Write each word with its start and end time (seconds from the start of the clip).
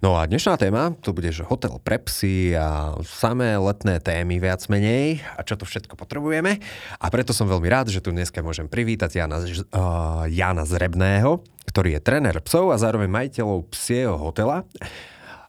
No 0.00 0.16
a 0.16 0.24
dnešná 0.24 0.56
téma, 0.56 0.96
to 1.04 1.12
bude, 1.12 1.28
že 1.28 1.44
hotel 1.44 1.76
pre 1.76 2.00
psy 2.00 2.56
a 2.56 2.96
samé 3.04 3.60
letné 3.60 4.00
témy 4.00 4.40
viac 4.40 4.64
menej 4.72 5.20
a 5.36 5.44
čo 5.44 5.60
to 5.60 5.68
všetko 5.68 5.92
potrebujeme. 5.92 6.56
A 6.96 7.06
preto 7.12 7.36
som 7.36 7.44
veľmi 7.44 7.68
rád, 7.68 7.92
že 7.92 8.00
tu 8.00 8.08
dneska 8.08 8.40
môžem 8.40 8.64
privítať 8.64 9.20
Jana, 9.20 9.44
uh, 9.44 10.24
Jana 10.24 10.64
Zrebného, 10.64 11.44
ktorý 11.68 12.00
je 12.00 12.00
tréner 12.00 12.32
psov 12.40 12.72
a 12.72 12.80
zároveň 12.80 13.12
majiteľov 13.12 13.68
psieho 13.76 14.16
hotela. 14.16 14.64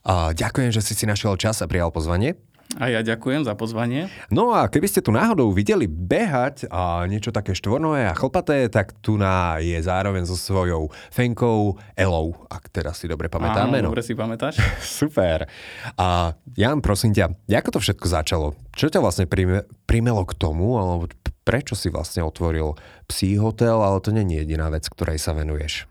Uh, 0.04 0.36
ďakujem, 0.36 0.76
že 0.76 0.84
si 0.84 1.00
si 1.00 1.08
našiel 1.08 1.40
čas 1.40 1.64
a 1.64 1.70
prijal 1.72 1.88
pozvanie. 1.88 2.36
A 2.80 2.88
ja 2.88 3.04
ďakujem 3.04 3.44
za 3.44 3.52
pozvanie. 3.60 4.08
No 4.32 4.56
a 4.56 4.72
keby 4.72 4.88
ste 4.88 5.04
tu 5.04 5.12
náhodou 5.12 5.52
videli 5.52 5.92
behať 5.92 6.72
a 6.72 7.04
niečo 7.04 7.36
také 7.36 7.52
štvornoé 7.52 8.08
a 8.08 8.16
chlpaté, 8.16 8.72
tak 8.72 8.96
tu 9.04 9.20
na 9.20 9.60
je 9.60 9.76
zároveň 9.76 10.24
so 10.24 10.40
svojou 10.40 10.88
fenkou 11.12 11.76
Elou, 12.00 12.48
ak 12.48 12.72
teraz 12.72 13.04
si 13.04 13.12
dobre 13.12 13.28
pamätáme. 13.28 13.84
Áno, 13.84 13.92
dobre 13.92 14.00
si 14.00 14.16
pamätáš. 14.16 14.56
Super. 15.04 15.52
A 16.00 16.32
Jan, 16.56 16.80
prosím 16.80 17.12
ťa, 17.12 17.36
ako 17.52 17.76
to 17.76 17.80
všetko 17.84 18.08
začalo? 18.08 18.48
Čo 18.72 18.88
ťa 18.88 19.04
vlastne 19.04 19.28
prime, 19.28 19.68
primelo 19.84 20.24
k 20.24 20.32
tomu, 20.40 20.80
alebo 20.80 21.12
prečo 21.44 21.76
si 21.76 21.92
vlastne 21.92 22.24
otvoril 22.24 22.80
psí 23.12 23.36
hotel, 23.36 23.84
ale 23.84 24.00
to 24.00 24.16
nie 24.16 24.24
je 24.24 24.48
jediná 24.48 24.72
vec, 24.72 24.88
ktorej 24.88 25.20
sa 25.20 25.36
venuješ? 25.36 25.91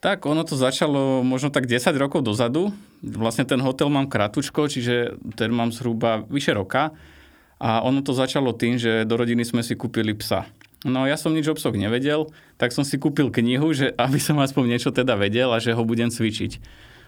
Tak, 0.00 0.28
ono 0.28 0.44
to 0.44 0.60
začalo 0.60 1.24
možno 1.24 1.48
tak 1.48 1.64
10 1.64 1.88
rokov 1.96 2.20
dozadu. 2.20 2.70
Vlastne 3.00 3.48
ten 3.48 3.58
hotel 3.64 3.88
mám 3.88 4.12
kratučko, 4.12 4.68
čiže 4.68 5.16
ten 5.34 5.48
mám 5.50 5.72
zhruba 5.72 6.20
vyše 6.28 6.52
roka. 6.52 6.92
A 7.56 7.80
ono 7.80 8.04
to 8.04 8.12
začalo 8.12 8.52
tým, 8.52 8.76
že 8.76 9.08
do 9.08 9.16
rodiny 9.16 9.40
sme 9.48 9.64
si 9.64 9.72
kúpili 9.72 10.12
psa. 10.12 10.44
No 10.84 11.08
ja 11.08 11.16
som 11.16 11.32
nič 11.32 11.48
o 11.48 11.56
psoch 11.56 11.72
nevedel, 11.72 12.28
tak 12.60 12.70
som 12.76 12.84
si 12.84 13.00
kúpil 13.00 13.32
knihu, 13.32 13.72
že 13.72 13.90
aby 14.04 14.20
som 14.20 14.36
aspoň 14.38 14.76
niečo 14.76 14.90
teda 14.92 15.16
vedel 15.16 15.48
a 15.50 15.58
že 15.58 15.72
ho 15.72 15.82
budem 15.82 16.12
cvičiť. 16.12 16.60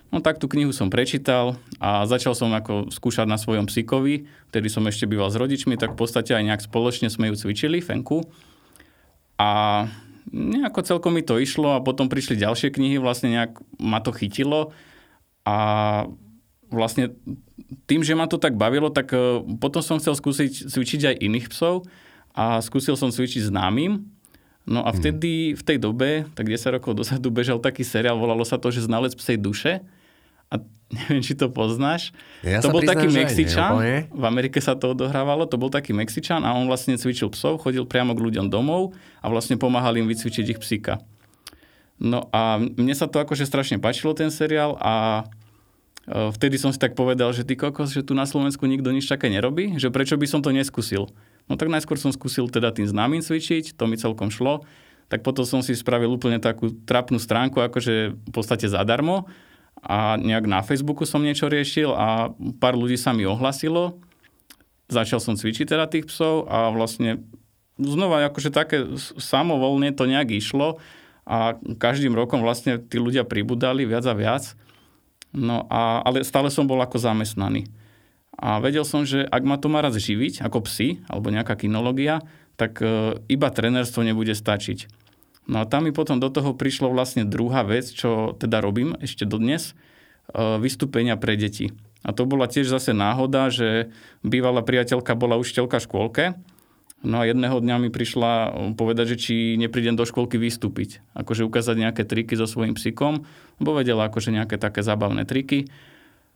No 0.09 0.25
tak 0.25 0.41
tú 0.41 0.49
knihu 0.49 0.73
som 0.73 0.89
prečítal 0.89 1.61
a 1.77 2.09
začal 2.09 2.33
som 2.33 2.49
ako 2.57 2.89
skúšať 2.89 3.29
na 3.29 3.37
svojom 3.37 3.69
psíkovi, 3.69 4.25
vtedy 4.49 4.73
som 4.73 4.81
ešte 4.89 5.05
býval 5.05 5.29
s 5.29 5.37
rodičmi, 5.37 5.77
tak 5.77 5.93
v 5.93 6.01
podstate 6.01 6.33
aj 6.33 6.49
nejak 6.49 6.63
spoločne 6.65 7.13
sme 7.13 7.29
ju 7.29 7.37
cvičili, 7.37 7.85
Fenku. 7.85 8.25
A 9.37 9.85
nejako 10.33 10.81
celkom 10.85 11.17
mi 11.17 11.23
to 11.25 11.41
išlo 11.41 11.77
a 11.77 11.85
potom 11.85 12.09
prišli 12.13 12.39
ďalšie 12.39 12.73
knihy, 12.73 12.97
vlastne 13.01 13.33
nejak 13.33 13.59
ma 13.81 14.01
to 14.01 14.13
chytilo 14.13 14.77
a 15.49 15.57
vlastne 16.69 17.17
tým, 17.89 18.05
že 18.05 18.17
ma 18.17 18.29
to 18.29 18.37
tak 18.37 18.57
bavilo, 18.57 18.93
tak 18.93 19.13
e, 19.13 19.41
potom 19.57 19.81
som 19.81 19.97
chcel 19.97 20.17
skúsiť 20.17 20.69
cvičiť 20.69 21.01
aj 21.13 21.17
iných 21.21 21.47
psov 21.49 21.89
a 22.37 22.61
skúsil 22.61 22.97
som 22.97 23.09
cvičiť 23.09 23.49
známym. 23.49 24.05
No 24.69 24.85
a 24.85 24.93
mhm. 24.93 24.97
vtedy, 25.01 25.33
v 25.57 25.63
tej 25.65 25.79
dobe, 25.81 26.29
tak 26.37 26.45
10 26.45 26.77
rokov 26.77 26.93
dozadu, 26.93 27.33
bežal 27.33 27.57
taký 27.57 27.83
seriál, 27.85 28.21
volalo 28.21 28.45
sa 28.45 28.61
to, 28.61 28.69
že 28.69 28.85
Znalec 28.85 29.17
psej 29.17 29.41
duše 29.41 29.73
a 30.49 30.55
neviem, 30.89 31.21
či 31.21 31.37
to 31.37 31.53
poznáš. 31.53 32.17
Ja 32.41 32.65
to 32.65 32.73
bol 32.73 32.81
priznám, 32.81 33.05
taký 33.05 33.07
Mexičan, 33.13 33.73
nie, 33.81 33.99
v 34.09 34.25
Amerike 34.25 34.59
sa 34.59 34.73
to 34.73 34.97
odohrávalo, 34.97 35.45
to 35.45 35.61
bol 35.61 35.69
taký 35.69 35.93
Mexičan 35.93 36.45
a 36.45 36.57
on 36.57 36.65
vlastne 36.65 36.97
cvičil 36.97 37.29
psov, 37.33 37.61
chodil 37.61 37.85
priamo 37.85 38.17
k 38.17 38.25
ľuďom 38.25 38.49
domov 38.49 38.97
a 39.21 39.27
vlastne 39.29 39.61
pomáhal 39.61 40.01
im 40.01 40.09
vycvičiť 40.09 40.47
ich 40.57 40.61
psíka. 40.61 41.05
No 41.99 42.31
a 42.31 42.63
mne 42.63 42.95
sa 42.95 43.11
to 43.11 43.19
akože 43.19 43.45
strašne 43.45 43.83
páčilo 43.83 44.15
ten 44.15 44.31
seriál 44.31 44.79
a 44.79 45.27
e, 46.07 46.31
vtedy 46.31 46.55
som 46.55 46.71
si 46.71 46.79
tak 46.79 46.95
povedal, 46.95 47.35
že 47.35 47.43
ty 47.43 47.59
kokos, 47.59 47.91
že 47.91 48.07
tu 48.07 48.15
na 48.15 48.23
Slovensku 48.23 48.65
nikto 48.71 48.95
nič 48.95 49.11
také 49.11 49.27
nerobí, 49.27 49.77
že 49.83 49.91
prečo 49.91 50.15
by 50.15 50.27
som 50.31 50.41
to 50.41 50.55
neskúsil. 50.55 51.11
No 51.51 51.59
tak 51.59 51.69
najskôr 51.69 51.99
som 51.99 52.15
skúsil 52.15 52.47
teda 52.47 52.71
tým 52.71 52.87
známym 52.87 53.19
cvičiť, 53.19 53.75
to 53.75 53.85
mi 53.91 53.99
celkom 53.99 54.31
šlo. 54.31 54.63
Tak 55.09 55.25
potom 55.25 55.43
som 55.43 55.61
si 55.65 55.73
spravil 55.73 56.13
úplne 56.13 56.39
takú 56.39 56.71
trapnú 56.85 57.17
stránku, 57.19 57.59
akože 57.65 58.15
v 58.15 58.31
podstate 58.31 58.69
zadarmo 58.69 59.27
a 59.83 60.19
nejak 60.19 60.45
na 60.51 60.61
Facebooku 60.63 61.07
som 61.07 61.23
niečo 61.23 61.47
riešil 61.47 61.95
a 61.95 62.35
pár 62.59 62.75
ľudí 62.75 62.99
sa 62.99 63.15
mi 63.15 63.23
ohlasilo. 63.23 63.99
Začal 64.91 65.23
som 65.23 65.39
cvičiť 65.39 65.69
teda 65.69 65.87
tých 65.87 66.09
psov 66.11 66.49
a 66.49 66.73
vlastne 66.73 67.23
znova 67.79 68.27
akože 68.27 68.51
také 68.51 68.85
samovolne 69.21 69.95
to 69.95 70.09
nejak 70.09 70.35
išlo 70.35 70.83
a 71.29 71.55
každým 71.79 72.17
rokom 72.17 72.43
vlastne 72.43 72.81
tí 72.81 72.99
ľudia 72.99 73.23
pribudali 73.23 73.85
viac 73.85 74.05
a 74.09 74.15
viac. 74.17 74.45
No 75.31 75.69
a, 75.69 76.01
ale 76.03 76.25
stále 76.25 76.49
som 76.49 76.65
bol 76.65 76.81
ako 76.81 76.97
zamestnaný. 76.97 77.69
A 78.39 78.63
vedel 78.63 78.87
som, 78.87 79.05
že 79.05 79.29
ak 79.29 79.43
ma 79.45 79.61
to 79.61 79.69
má 79.69 79.85
raz 79.85 79.99
živiť, 79.99 80.41
ako 80.47 80.65
psi, 80.65 81.03
alebo 81.11 81.29
nejaká 81.29 81.59
kinológia, 81.59 82.23
tak 82.55 82.81
e, 82.81 83.19
iba 83.29 83.51
trenerstvo 83.51 84.07
nebude 84.07 84.33
stačiť. 84.33 84.98
No 85.49 85.65
a 85.65 85.69
tam 85.69 85.89
mi 85.89 85.93
potom 85.97 86.21
do 86.21 86.29
toho 86.29 86.53
prišlo 86.53 86.93
vlastne 86.93 87.25
druhá 87.25 87.65
vec, 87.65 87.89
čo 87.89 88.37
teda 88.37 88.61
robím 88.61 88.93
ešte 89.01 89.25
dodnes, 89.25 89.73
e, 89.73 90.61
vystúpenia 90.61 91.17
pre 91.17 91.41
deti. 91.41 91.73
A 92.05 92.13
to 92.13 92.29
bola 92.29 92.47
tiež 92.47 92.69
zase 92.69 92.93
náhoda, 92.93 93.49
že 93.49 93.91
bývalá 94.21 94.61
priateľka 94.61 95.17
bola 95.17 95.41
učiteľka 95.41 95.81
v 95.81 95.87
škôlke, 95.89 96.25
No 96.99 97.23
a 97.23 97.31
jedného 97.31 97.63
dňa 97.63 97.77
mi 97.79 97.91
prišla 97.95 98.51
povedať, 98.75 99.15
že 99.15 99.17
či 99.23 99.35
neprídem 99.55 99.95
do 99.95 100.03
školky 100.03 100.35
vystúpiť. 100.35 100.99
Akože 101.15 101.47
ukázať 101.47 101.79
nejaké 101.79 102.03
triky 102.03 102.35
so 102.35 102.51
svojím 102.51 102.75
psíkom, 102.75 103.23
lebo 103.63 103.71
vedela 103.79 104.11
akože 104.11 104.35
nejaké 104.35 104.59
také 104.59 104.83
zábavné 104.83 105.23
triky. 105.23 105.71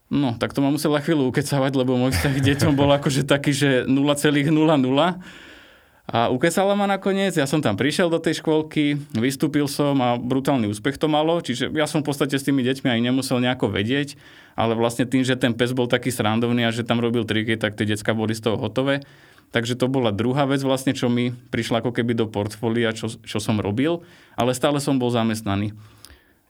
No, 0.06 0.38
tak 0.38 0.54
to 0.54 0.62
ma 0.62 0.70
musela 0.70 1.02
chvíľu 1.02 1.34
ukecávať, 1.34 1.74
lebo 1.74 1.98
môj 1.98 2.14
vzťah 2.14 2.34
k 2.38 2.44
deťom 2.54 2.78
bol 2.78 2.94
akože 2.94 3.26
taký, 3.26 3.50
že 3.50 3.68
0,00. 3.90 4.54
A 6.10 6.26
ukesala 6.34 6.74
ma 6.74 6.90
nakoniec, 6.90 7.38
ja 7.38 7.46
som 7.46 7.62
tam 7.62 7.78
prišiel 7.78 8.10
do 8.10 8.18
tej 8.18 8.42
škôlky, 8.42 8.98
vystúpil 9.14 9.70
som 9.70 9.94
a 10.02 10.18
brutálny 10.18 10.66
úspech 10.66 10.98
to 10.98 11.06
malo, 11.06 11.38
čiže 11.38 11.70
ja 11.70 11.86
som 11.86 12.02
v 12.02 12.10
podstate 12.10 12.34
s 12.34 12.42
tými 12.42 12.66
deťmi 12.66 12.90
aj 12.90 13.00
nemusel 13.00 13.38
nejako 13.38 13.70
vedieť, 13.70 14.18
ale 14.58 14.74
vlastne 14.74 15.06
tým, 15.06 15.22
že 15.22 15.38
ten 15.38 15.54
pes 15.54 15.70
bol 15.70 15.86
taký 15.86 16.10
srandovný 16.10 16.66
a 16.66 16.74
že 16.74 16.82
tam 16.82 16.98
robil 16.98 17.22
triky, 17.22 17.54
tak 17.54 17.78
tie 17.78 17.86
decka 17.86 18.18
boli 18.18 18.34
z 18.34 18.50
toho 18.50 18.58
hotové. 18.58 19.06
Takže 19.54 19.78
to 19.78 19.86
bola 19.86 20.10
druhá 20.10 20.48
vec 20.48 20.64
vlastne, 20.64 20.90
čo 20.90 21.06
mi 21.06 21.30
prišla 21.30 21.84
ako 21.84 21.94
keby 21.94 22.18
do 22.18 22.26
portfólia, 22.26 22.96
čo, 22.96 23.06
čo 23.22 23.38
som 23.38 23.62
robil, 23.62 24.02
ale 24.34 24.56
stále 24.58 24.82
som 24.82 24.98
bol 24.98 25.12
zamestnaný. 25.12 25.76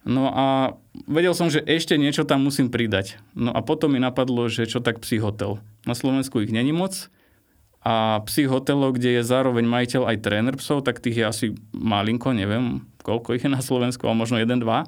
No 0.03 0.33
a 0.33 0.79
vedel 1.07 1.35
som, 1.35 1.51
že 1.51 1.63
ešte 1.63 1.95
niečo 1.95 2.27
tam 2.27 2.43
musím 2.43 2.73
pridať. 2.73 3.21
No 3.37 3.53
a 3.55 3.61
potom 3.63 3.95
mi 3.95 4.01
napadlo, 4.03 4.49
že 4.49 4.67
čo 4.67 4.83
tak 4.83 4.99
psi 5.03 5.23
hotel. 5.23 5.63
Na 5.87 5.95
Slovensku 5.95 6.43
ich 6.43 6.51
není 6.51 6.75
moc, 6.75 7.11
a 7.83 8.23
psích 8.23 8.47
hotelov, 8.47 8.95
kde 8.95 9.19
je 9.19 9.23
zároveň 9.27 9.67
majiteľ 9.67 10.15
aj 10.15 10.23
tréner 10.23 10.55
psov, 10.55 10.87
tak 10.87 11.03
tých 11.03 11.19
je 11.19 11.25
asi 11.27 11.47
malinko, 11.75 12.31
neviem, 12.31 12.87
koľko 13.03 13.35
ich 13.35 13.43
je 13.43 13.51
na 13.51 13.59
Slovensku, 13.59 14.07
ale 14.07 14.15
možno 14.15 14.39
jeden, 14.39 14.63
dva. 14.63 14.87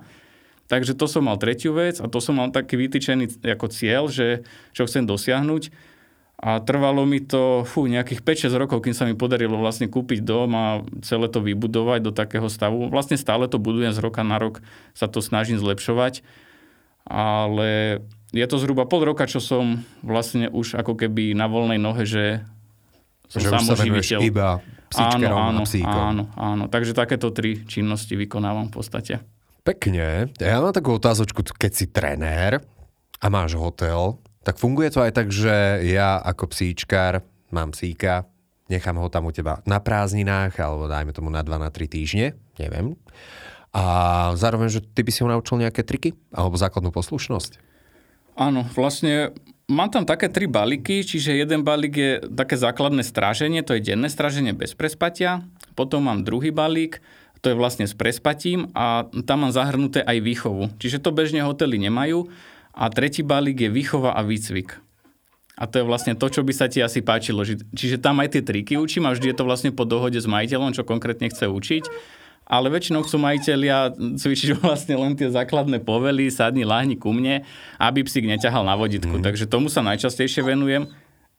Takže 0.70 0.94
to 0.94 1.10
som 1.10 1.26
mal 1.26 1.36
tretiu 1.36 1.74
vec 1.74 1.98
a 1.98 2.06
to 2.06 2.22
som 2.22 2.38
mal 2.38 2.54
taký 2.54 2.78
vytýčený 2.78 3.42
ako 3.42 3.66
cieľ, 3.68 4.06
že 4.08 4.46
čo 4.72 4.86
chcem 4.86 5.04
dosiahnuť. 5.04 5.92
A 6.44 6.60
trvalo 6.60 7.02
mi 7.06 7.18
to 7.18 7.66
fú, 7.66 7.86
nejakých 7.90 8.20
5-6 8.50 8.62
rokov, 8.62 8.78
kým 8.84 8.94
sa 8.94 9.06
mi 9.06 9.14
podarilo 9.16 9.58
vlastne 9.58 9.90
kúpiť 9.90 10.22
dom 10.22 10.50
a 10.54 10.66
celé 11.02 11.26
to 11.30 11.42
vybudovať 11.42 12.00
do 12.04 12.12
takého 12.14 12.46
stavu. 12.46 12.90
Vlastne 12.90 13.18
stále 13.18 13.50
to 13.50 13.58
budujem 13.58 13.94
z 13.94 14.02
roka 14.02 14.22
na 14.22 14.38
rok, 14.38 14.62
sa 14.92 15.10
to 15.10 15.18
snažím 15.24 15.58
zlepšovať. 15.58 16.22
Ale 17.04 18.00
je 18.34 18.46
to 18.50 18.56
zhruba 18.60 18.84
pol 18.84 19.04
roka, 19.04 19.30
čo 19.30 19.38
som 19.38 19.84
vlastne 20.02 20.50
už 20.50 20.74
ako 20.80 20.98
keby 20.98 21.36
na 21.36 21.46
voľnej 21.46 21.80
nohe, 21.80 22.02
že 22.04 22.44
som 23.28 23.40
že 23.40 23.48
samoživiteľ. 23.48 24.18
iba 24.22 24.60
áno, 24.94 25.28
áno, 25.34 25.60
a 25.62 25.66
psíkom. 25.66 26.02
Áno, 26.14 26.24
áno. 26.38 26.64
Takže 26.70 26.94
takéto 26.94 27.34
tri 27.34 27.66
činnosti 27.66 28.14
vykonávam 28.14 28.70
v 28.70 28.72
podstate. 28.78 29.14
Pekne. 29.64 30.28
Ja 30.38 30.60
mám 30.60 30.76
takú 30.76 30.94
otázočku, 31.00 31.40
keď 31.56 31.72
si 31.72 31.88
trenér 31.88 32.60
a 33.18 33.26
máš 33.32 33.56
hotel, 33.56 34.20
tak 34.44 34.60
funguje 34.60 34.92
to 34.92 35.00
aj 35.00 35.12
tak, 35.16 35.32
že 35.32 35.80
ja 35.88 36.20
ako 36.20 36.52
psíčkár 36.52 37.24
mám 37.48 37.72
psíka, 37.72 38.28
nechám 38.68 39.00
ho 39.00 39.08
tam 39.08 39.24
u 39.24 39.32
teba 39.32 39.64
na 39.64 39.80
prázdninách, 39.80 40.52
alebo 40.60 40.84
dajme 40.84 41.16
tomu 41.16 41.32
na 41.32 41.40
2 41.40 41.56
na 41.56 41.72
3 41.72 41.88
týždne, 41.88 42.36
neviem. 42.60 42.92
A 43.74 43.82
zároveň, 44.38 44.70
že 44.70 44.84
ty 44.84 45.02
by 45.02 45.10
si 45.10 45.24
ho 45.24 45.32
naučil 45.32 45.58
nejaké 45.58 45.82
triky? 45.82 46.14
Alebo 46.30 46.54
základnú 46.54 46.94
poslušnosť? 46.94 47.58
Áno, 48.38 48.62
vlastne 48.70 49.34
Mám 49.64 49.88
tam 49.88 50.04
také 50.04 50.28
tri 50.28 50.44
balíky, 50.44 51.00
čiže 51.00 51.40
jeden 51.40 51.64
balík 51.64 51.94
je 51.96 52.12
také 52.28 52.60
základné 52.60 53.00
stráženie, 53.00 53.64
to 53.64 53.72
je 53.72 53.80
denné 53.80 54.12
stráženie 54.12 54.52
bez 54.52 54.76
prespatia. 54.76 55.40
Potom 55.72 56.04
mám 56.04 56.20
druhý 56.20 56.52
balík, 56.52 57.00
to 57.40 57.48
je 57.48 57.56
vlastne 57.56 57.88
s 57.88 57.96
prespatím 57.96 58.68
a 58.76 59.08
tam 59.24 59.48
mám 59.48 59.52
zahrnuté 59.56 60.04
aj 60.04 60.20
výchovu. 60.20 60.68
Čiže 60.76 61.00
to 61.00 61.16
bežne 61.16 61.40
hotely 61.44 61.80
nemajú. 61.80 62.28
A 62.76 62.92
tretí 62.92 63.24
balík 63.24 63.64
je 63.64 63.70
výchova 63.72 64.12
a 64.12 64.20
výcvik. 64.20 64.80
A 65.54 65.64
to 65.70 65.80
je 65.80 65.84
vlastne 65.86 66.18
to, 66.18 66.26
čo 66.26 66.42
by 66.42 66.50
sa 66.50 66.66
ti 66.66 66.82
asi 66.82 67.00
páčilo. 67.00 67.46
Čiže 67.46 68.02
tam 68.02 68.18
aj 68.20 68.36
tie 68.36 68.42
triky 68.42 68.74
učím 68.74 69.06
a 69.06 69.14
vždy 69.14 69.32
je 69.32 69.36
to 69.38 69.48
vlastne 69.48 69.70
po 69.70 69.86
dohode 69.86 70.18
s 70.18 70.26
majiteľom, 70.26 70.74
čo 70.74 70.82
konkrétne 70.82 71.30
chce 71.30 71.46
učiť. 71.46 71.84
Ale 72.44 72.68
väčšinou 72.68 73.04
chcú 73.04 73.16
majiteľia 73.20 73.96
cvičiť 73.96 74.56
vlastne 74.64 74.94
len 75.00 75.16
tie 75.16 75.32
základné 75.32 75.80
povely, 75.80 76.28
sadni, 76.28 76.68
láhni 76.68 76.96
ku 76.96 77.10
mne, 77.10 77.44
aby 77.80 78.04
psík 78.04 78.28
neťahal 78.28 78.64
na 78.64 78.76
voditku. 78.76 79.20
Mm. 79.20 79.24
Takže 79.24 79.48
tomu 79.48 79.72
sa 79.72 79.80
najčastejšie 79.80 80.44
venujem. 80.44 80.88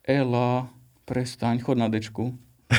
Ela, 0.06 0.70
prestaň, 1.06 1.62
chod 1.62 1.78
na 1.78 1.90
dečku. 1.90 2.34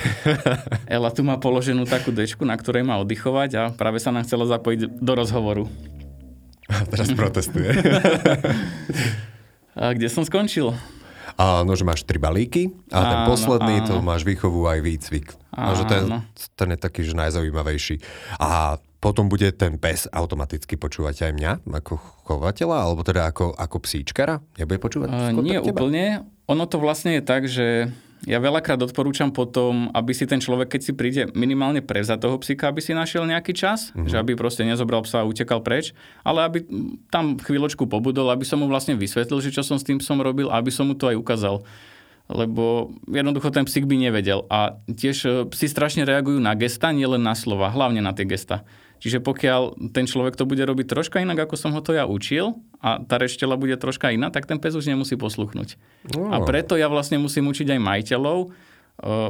Ela 0.90 1.08
tu 1.14 1.23
má 1.23 1.38
položenú 1.38 1.87
takú 1.87 2.11
dečku, 2.11 2.43
na 2.43 2.58
ktorej 2.58 2.82
má 2.82 2.99
oddychovať 2.99 3.50
a 3.55 3.62
práve 3.70 4.02
sa 4.02 4.11
nám 4.11 4.26
chcela 4.26 4.50
zapojiť 4.50 4.99
do 4.99 5.12
rozhovoru. 5.14 5.64
A 6.67 6.82
teraz 6.90 7.14
protestuje. 7.14 7.70
a 9.78 9.94
kde 9.94 10.11
som 10.11 10.26
skončil? 10.26 10.75
A 11.37 11.62
no, 11.69 11.73
že 11.77 11.85
máš 11.85 12.03
tri 12.09 12.17
balíky 12.17 12.73
a 12.88 13.05
áno, 13.05 13.09
ten 13.12 13.19
posledný, 13.29 13.75
áno. 13.85 13.87
to 13.87 13.94
máš 14.00 14.25
výchovu 14.25 14.65
aj 14.65 14.81
výcvik. 14.81 15.37
Áno. 15.53 15.69
A 15.69 15.71
že 15.77 15.85
ten, 15.85 16.05
ten 16.56 16.69
je 16.73 16.79
taký, 16.81 17.00
že 17.05 17.12
najzaujímavejší. 17.12 18.00
A 18.41 18.81
potom 19.00 19.29
bude 19.29 19.53
ten 19.53 19.77
pes 19.77 20.09
automaticky 20.09 20.81
počúvať 20.81 21.29
aj 21.29 21.33
mňa 21.37 21.53
ako 21.69 22.00
chovateľa, 22.25 22.77
alebo 22.88 23.05
teda 23.05 23.29
ako, 23.29 23.53
ako 23.53 23.77
psíčkara? 23.85 24.41
Nebude 24.56 24.81
počúvať? 24.81 25.09
Uh, 25.12 25.44
nie 25.44 25.61
teba? 25.61 25.77
úplne. 25.77 26.25
Ono 26.49 26.65
to 26.65 26.81
vlastne 26.81 27.21
je 27.21 27.23
tak, 27.23 27.47
že 27.47 27.93
ja 28.26 28.43
veľakrát 28.43 28.82
odporúčam 28.82 29.31
potom, 29.31 29.87
aby 29.94 30.11
si 30.11 30.26
ten 30.26 30.43
človek, 30.43 30.75
keď 30.75 30.81
si 30.82 30.93
príde 30.99 31.23
minimálne 31.38 31.78
prevzať 31.78 32.19
toho 32.19 32.37
psíka, 32.43 32.67
aby 32.67 32.82
si 32.82 32.90
našiel 32.90 33.23
nejaký 33.23 33.55
čas, 33.55 33.94
mm-hmm. 33.94 34.11
že 34.11 34.19
aby 34.19 34.34
proste 34.34 34.67
nezobral 34.67 35.06
psa 35.06 35.23
a 35.23 35.28
utekal 35.31 35.62
preč, 35.62 35.94
ale 36.26 36.43
aby 36.43 36.58
tam 37.06 37.38
chvíľočku 37.38 37.87
pobudol, 37.87 38.34
aby 38.34 38.43
som 38.43 38.58
mu 38.58 38.67
vlastne 38.67 38.99
vysvetlil, 38.99 39.38
že 39.38 39.55
čo 39.55 39.62
som 39.62 39.78
s 39.78 39.87
tým 39.87 40.02
psom 40.02 40.19
robil 40.19 40.50
aby 40.50 40.75
som 40.75 40.90
mu 40.90 40.99
to 40.99 41.06
aj 41.06 41.17
ukázal. 41.17 41.62
Lebo 42.26 42.90
jednoducho 43.06 43.55
ten 43.55 43.62
psík 43.62 43.87
by 43.87 43.96
nevedel. 44.11 44.50
A 44.50 44.82
tiež 44.90 45.17
e, 45.23 45.28
psi 45.46 45.67
strašne 45.70 46.02
reagujú 46.02 46.43
na 46.43 46.58
gesta, 46.58 46.90
nielen 46.90 47.23
na 47.23 47.38
slova, 47.38 47.70
hlavne 47.70 48.02
na 48.02 48.11
tie 48.11 48.26
gesta. 48.26 48.67
Čiže 48.99 49.23
pokiaľ 49.23 49.93
ten 49.93 50.08
človek 50.08 50.34
to 50.34 50.49
bude 50.49 50.64
robiť 50.64 50.90
troška 50.90 51.23
inak, 51.23 51.46
ako 51.46 51.55
som 51.55 51.70
ho 51.76 51.84
to 51.84 51.94
ja 51.94 52.08
učil, 52.08 52.58
a 52.81 52.99
tá 53.02 53.20
reštela 53.20 53.55
bude 53.61 53.76
troška 53.76 54.11
iná, 54.11 54.32
tak 54.32 54.49
ten 54.49 54.58
pes 54.58 54.75
už 54.75 54.88
nemusí 54.88 55.14
posluchnúť. 55.14 55.76
Oh. 56.17 56.32
A 56.32 56.43
preto 56.43 56.75
ja 56.75 56.90
vlastne 56.90 57.20
musím 57.20 57.50
učiť 57.50 57.76
aj 57.76 57.81
majiteľov. 57.82 58.38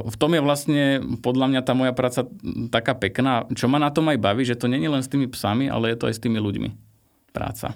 V 0.07 0.15
tom 0.15 0.31
je 0.31 0.39
vlastne 0.39 1.03
podľa 1.19 1.51
mňa 1.51 1.61
tá 1.67 1.75
moja 1.75 1.91
práca 1.91 2.23
taká 2.71 2.95
pekná. 2.95 3.43
Čo 3.51 3.67
ma 3.67 3.81
na 3.81 3.91
tom 3.91 4.07
aj 4.07 4.15
baví, 4.21 4.47
že 4.47 4.55
to 4.55 4.71
není 4.71 4.87
len 4.87 5.03
s 5.03 5.11
tými 5.11 5.27
psami, 5.27 5.67
ale 5.67 5.91
je 5.91 5.97
to 5.99 6.07
aj 6.07 6.15
s 6.15 6.23
tými 6.23 6.39
ľuďmi. 6.39 6.69
Práca. 7.35 7.75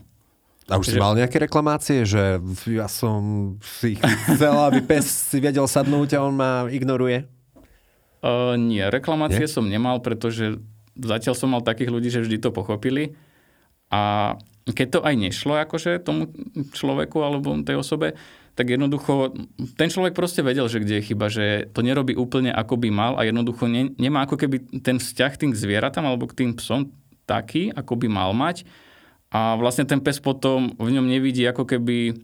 A 0.69 0.77
už 0.77 0.91
že... 0.91 0.91
si 0.95 0.99
mal 1.01 1.17
nejaké 1.17 1.41
reklamácie, 1.41 2.05
že 2.05 2.37
ja 2.69 2.85
som 2.85 3.55
si 3.61 3.97
chcel, 3.97 4.55
aby 4.67 4.85
pes 4.85 5.09
si 5.09 5.41
vedel 5.41 5.65
sadnúť 5.65 6.17
a 6.17 6.25
on 6.25 6.35
ma 6.37 6.51
ignoruje? 6.69 7.25
Uh, 8.21 8.53
nie, 8.53 8.85
reklamácie 8.85 9.49
nie? 9.49 9.51
som 9.51 9.65
nemal, 9.65 9.97
pretože 10.05 10.61
zatiaľ 10.93 11.33
som 11.33 11.49
mal 11.49 11.65
takých 11.65 11.89
ľudí, 11.89 12.13
že 12.13 12.21
vždy 12.21 12.37
to 12.37 12.53
pochopili. 12.53 13.17
A 13.89 14.35
keď 14.69 14.87
to 14.87 14.99
aj 15.01 15.15
nešlo 15.17 15.57
akože 15.57 15.97
tomu 16.05 16.29
človeku 16.71 17.17
alebo 17.19 17.57
tej 17.65 17.81
osobe, 17.81 18.13
tak 18.53 18.67
jednoducho 18.67 19.33
ten 19.79 19.89
človek 19.89 20.13
proste 20.13 20.43
vedel, 20.43 20.67
že 20.67 20.83
kde 20.83 20.99
je 20.99 21.07
chyba, 21.07 21.31
že 21.31 21.71
to 21.71 21.81
nerobí 21.81 22.13
úplne 22.13 22.51
ako 22.51 22.77
by 22.77 22.89
mal 22.91 23.15
a 23.15 23.23
jednoducho 23.23 23.65
ne, 23.71 23.95
nemá 23.95 24.27
ako 24.27 24.35
keby 24.37 24.83
ten 24.83 24.99
vzťah 24.99 25.33
tým 25.39 25.51
zvieratám 25.55 26.03
alebo 26.03 26.27
k 26.27 26.45
tým 26.45 26.51
psom 26.59 26.91
taký, 27.23 27.71
ako 27.71 27.95
by 27.95 28.07
mal 28.11 28.35
mať. 28.35 28.67
A 29.31 29.55
vlastne 29.55 29.87
ten 29.87 30.03
pes 30.03 30.19
potom 30.19 30.75
v 30.75 30.89
ňom 30.91 31.07
nevidí 31.07 31.47
ako 31.47 31.63
keby 31.63 32.19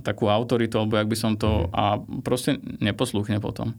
takú 0.00 0.30
autoritu, 0.30 0.78
alebo 0.80 0.96
jak 0.96 1.10
by 1.10 1.16
som 1.18 1.32
to... 1.36 1.68
Mhm. 1.68 1.74
A 1.74 1.82
proste 2.24 2.56
neposluchne 2.80 3.42
potom. 3.42 3.76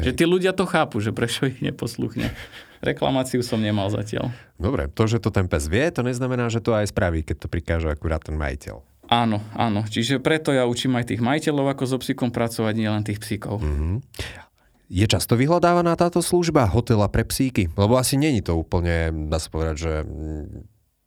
Hej. 0.00 0.08
Že 0.08 0.12
tí 0.16 0.24
ľudia 0.24 0.52
to 0.56 0.64
chápu, 0.64 1.04
že 1.04 1.12
prečo 1.12 1.44
ich 1.44 1.60
neposluchne. 1.60 2.32
Reklamáciu 2.80 3.44
som 3.44 3.60
nemal 3.60 3.92
zatiaľ. 3.92 4.32
Dobre, 4.56 4.88
to, 4.88 5.04
že 5.04 5.20
to 5.20 5.28
ten 5.28 5.46
pes 5.46 5.68
vie, 5.68 5.84
to 5.92 6.00
neznamená, 6.00 6.48
že 6.48 6.64
to 6.64 6.72
aj 6.72 6.90
spraví, 6.90 7.20
keď 7.22 7.44
to 7.44 7.48
prikáže 7.52 7.86
akurát 7.92 8.24
ten 8.24 8.34
majiteľ. 8.34 8.80
Áno, 9.12 9.44
áno. 9.52 9.84
Čiže 9.84 10.18
preto 10.24 10.56
ja 10.56 10.64
učím 10.64 10.96
aj 10.96 11.12
tých 11.12 11.20
majiteľov, 11.20 11.76
ako 11.76 11.84
so 11.84 11.98
psíkom 12.00 12.32
pracovať, 12.32 12.74
nielen 12.74 13.04
tých 13.04 13.20
psíkov. 13.20 13.60
Mm-hmm. 13.60 13.94
Je 14.92 15.06
často 15.08 15.36
vyhľadávaná 15.36 15.92
táto 16.00 16.24
služba 16.24 16.64
hotela 16.68 17.06
pre 17.12 17.28
psíky? 17.28 17.68
Lebo 17.76 18.00
asi 18.00 18.16
není 18.16 18.40
to 18.40 18.56
úplne, 18.56 19.12
dá 19.28 19.36
sa 19.36 19.52
povedať, 19.52 19.76
že 19.76 19.92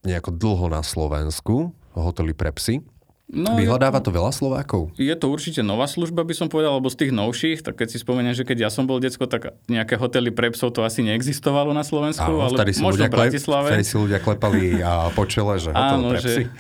nejako 0.06 0.32
dlho 0.34 0.70
na 0.70 0.82
Slovensku, 0.86 1.74
hotely 1.98 2.32
pre 2.32 2.54
psy. 2.56 2.86
No, 3.26 3.58
Vyhľadáva 3.58 4.06
to 4.06 4.14
veľa 4.14 4.30
Slovákov? 4.30 4.94
Je 5.02 5.10
to 5.18 5.34
určite 5.34 5.66
nová 5.66 5.90
služba, 5.90 6.22
by 6.22 6.38
som 6.38 6.46
povedal, 6.46 6.78
alebo 6.78 6.94
z 6.94 7.02
tých 7.02 7.12
novších. 7.12 7.66
Tak 7.66 7.74
keď 7.82 7.88
si 7.90 7.98
spomeniem, 7.98 8.38
že 8.38 8.46
keď 8.46 8.70
ja 8.70 8.70
som 8.70 8.86
bol 8.86 9.02
decko, 9.02 9.26
tak 9.26 9.58
nejaké 9.66 9.98
hotely 9.98 10.30
pre 10.30 10.54
psov 10.54 10.78
to 10.78 10.86
asi 10.86 11.02
neexistovalo 11.02 11.74
na 11.74 11.82
Slovensku, 11.82 12.22
Áno, 12.22 12.46
ale 12.46 12.70
možno 12.78 13.10
v 13.10 13.18
Bratislave. 13.18 13.74
Vtedy 13.74 13.86
si 13.90 13.98
ľudia 13.98 14.22
klepali 14.22 14.78
a 14.86 15.10
počele, 15.10 15.58
že 15.58 15.74
hotel 15.74 15.98
Áno, 15.98 16.14
pre 16.14 16.22
psy. 16.22 16.44
Že 16.46 16.54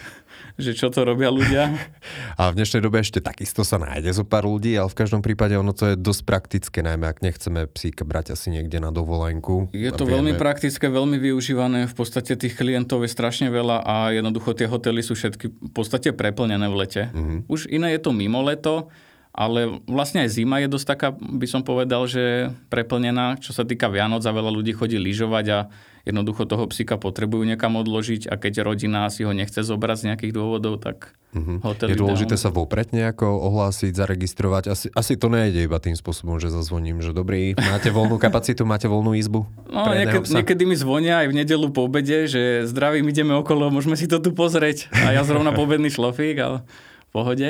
že 0.55 0.71
čo 0.71 0.87
to 0.87 1.03
robia 1.03 1.27
ľudia. 1.27 1.75
A 2.39 2.51
v 2.51 2.57
dnešnej 2.59 2.79
dobe 2.83 3.03
ešte 3.03 3.19
takisto 3.19 3.67
sa 3.67 3.75
nájde 3.75 4.11
zo 4.15 4.23
pár 4.23 4.47
ľudí, 4.47 4.75
ale 4.75 4.87
v 4.87 4.97
každom 4.97 5.19
prípade 5.19 5.55
ono 5.55 5.75
to 5.75 5.91
je 5.91 5.95
dosť 5.99 6.21
praktické, 6.23 6.79
najmä 6.79 7.11
ak 7.11 7.19
nechceme 7.19 7.67
psíka 7.71 8.07
brať 8.07 8.35
asi 8.35 8.51
niekde 8.51 8.79
na 8.79 8.91
dovolenku. 8.91 9.71
Je 9.75 9.91
to 9.91 10.07
vieme... 10.07 10.31
veľmi 10.31 10.33
praktické, 10.39 10.87
veľmi 10.87 11.19
využívané, 11.19 11.91
v 11.91 11.95
podstate 11.95 12.39
tých 12.39 12.55
klientov 12.55 13.03
je 13.03 13.11
strašne 13.11 13.51
veľa 13.51 13.83
a 13.83 13.95
jednoducho 14.15 14.55
tie 14.55 14.67
hotely 14.67 15.03
sú 15.03 15.15
všetky 15.15 15.51
v 15.51 15.71
podstate 15.75 16.15
preplnené 16.15 16.71
v 16.71 16.75
lete. 16.75 17.03
Mm-hmm. 17.11 17.39
Už 17.51 17.67
iné 17.67 17.95
je 17.95 17.99
to 17.99 18.15
mimo 18.15 18.39
leto, 18.39 18.87
ale 19.35 19.83
vlastne 19.83 20.23
aj 20.23 20.31
zima 20.31 20.63
je 20.63 20.71
dosť 20.71 20.87
taká, 20.95 21.09
by 21.11 21.43
som 21.43 21.59
povedal, 21.59 22.07
že 22.07 22.55
preplnená. 22.71 23.35
Čo 23.43 23.51
sa 23.51 23.67
týka 23.67 23.91
Vianoc 23.91 24.23
a 24.23 24.31
veľa 24.31 24.47
ľudí 24.47 24.71
chodí 24.71 24.95
lyžovať 24.95 25.45
a 25.51 25.59
jednoducho 26.05 26.45
toho 26.45 26.69
psika 26.69 27.01
potrebujú 27.01 27.43
niekam 27.43 27.75
odložiť 27.81 28.29
a 28.29 28.37
keď 28.37 28.61
rodina 28.61 29.09
si 29.09 29.25
ho 29.25 29.33
nechce 29.33 29.65
zobrať 29.65 29.97
z 29.97 30.05
nejakých 30.13 30.33
dôvodov, 30.37 30.77
tak 30.77 31.17
mm-hmm. 31.33 31.57
hotel 31.65 31.87
Je 31.91 31.97
dôležité 31.97 32.37
sa 32.37 32.53
vopred 32.53 32.93
nejako 32.93 33.25
ohlásiť, 33.25 33.91
zaregistrovať. 33.91 34.63
Asi, 34.69 34.87
asi 34.93 35.17
to 35.17 35.33
nejde 35.33 35.65
iba 35.65 35.81
tým 35.81 35.97
spôsobom, 35.97 36.37
že 36.37 36.53
zazvoním, 36.53 37.01
že 37.01 37.11
dobrý, 37.11 37.57
máte 37.57 37.89
voľnú 37.89 38.21
kapacitu, 38.21 38.63
máte 38.63 38.85
voľnú 38.85 39.17
izbu? 39.17 39.49
No, 39.73 39.91
niekedy, 39.91 40.29
niekedy 40.29 40.63
mi 40.69 40.77
zvonia 40.77 41.25
aj 41.25 41.27
v 41.33 41.37
nedelu 41.41 41.67
po 41.73 41.89
obede, 41.89 42.29
že 42.29 42.69
zdravím, 42.69 43.09
ideme 43.09 43.33
okolo, 43.33 43.73
môžeme 43.73 43.97
si 43.97 44.05
to 44.05 44.21
tu 44.21 44.29
pozrieť. 44.29 44.93
A 44.93 45.17
ja 45.17 45.25
zrovna 45.25 45.51
pobedný 45.57 45.89
šlofík, 45.89 46.37
ale 46.37 46.57
v 47.09 47.09
pohode. 47.09 47.49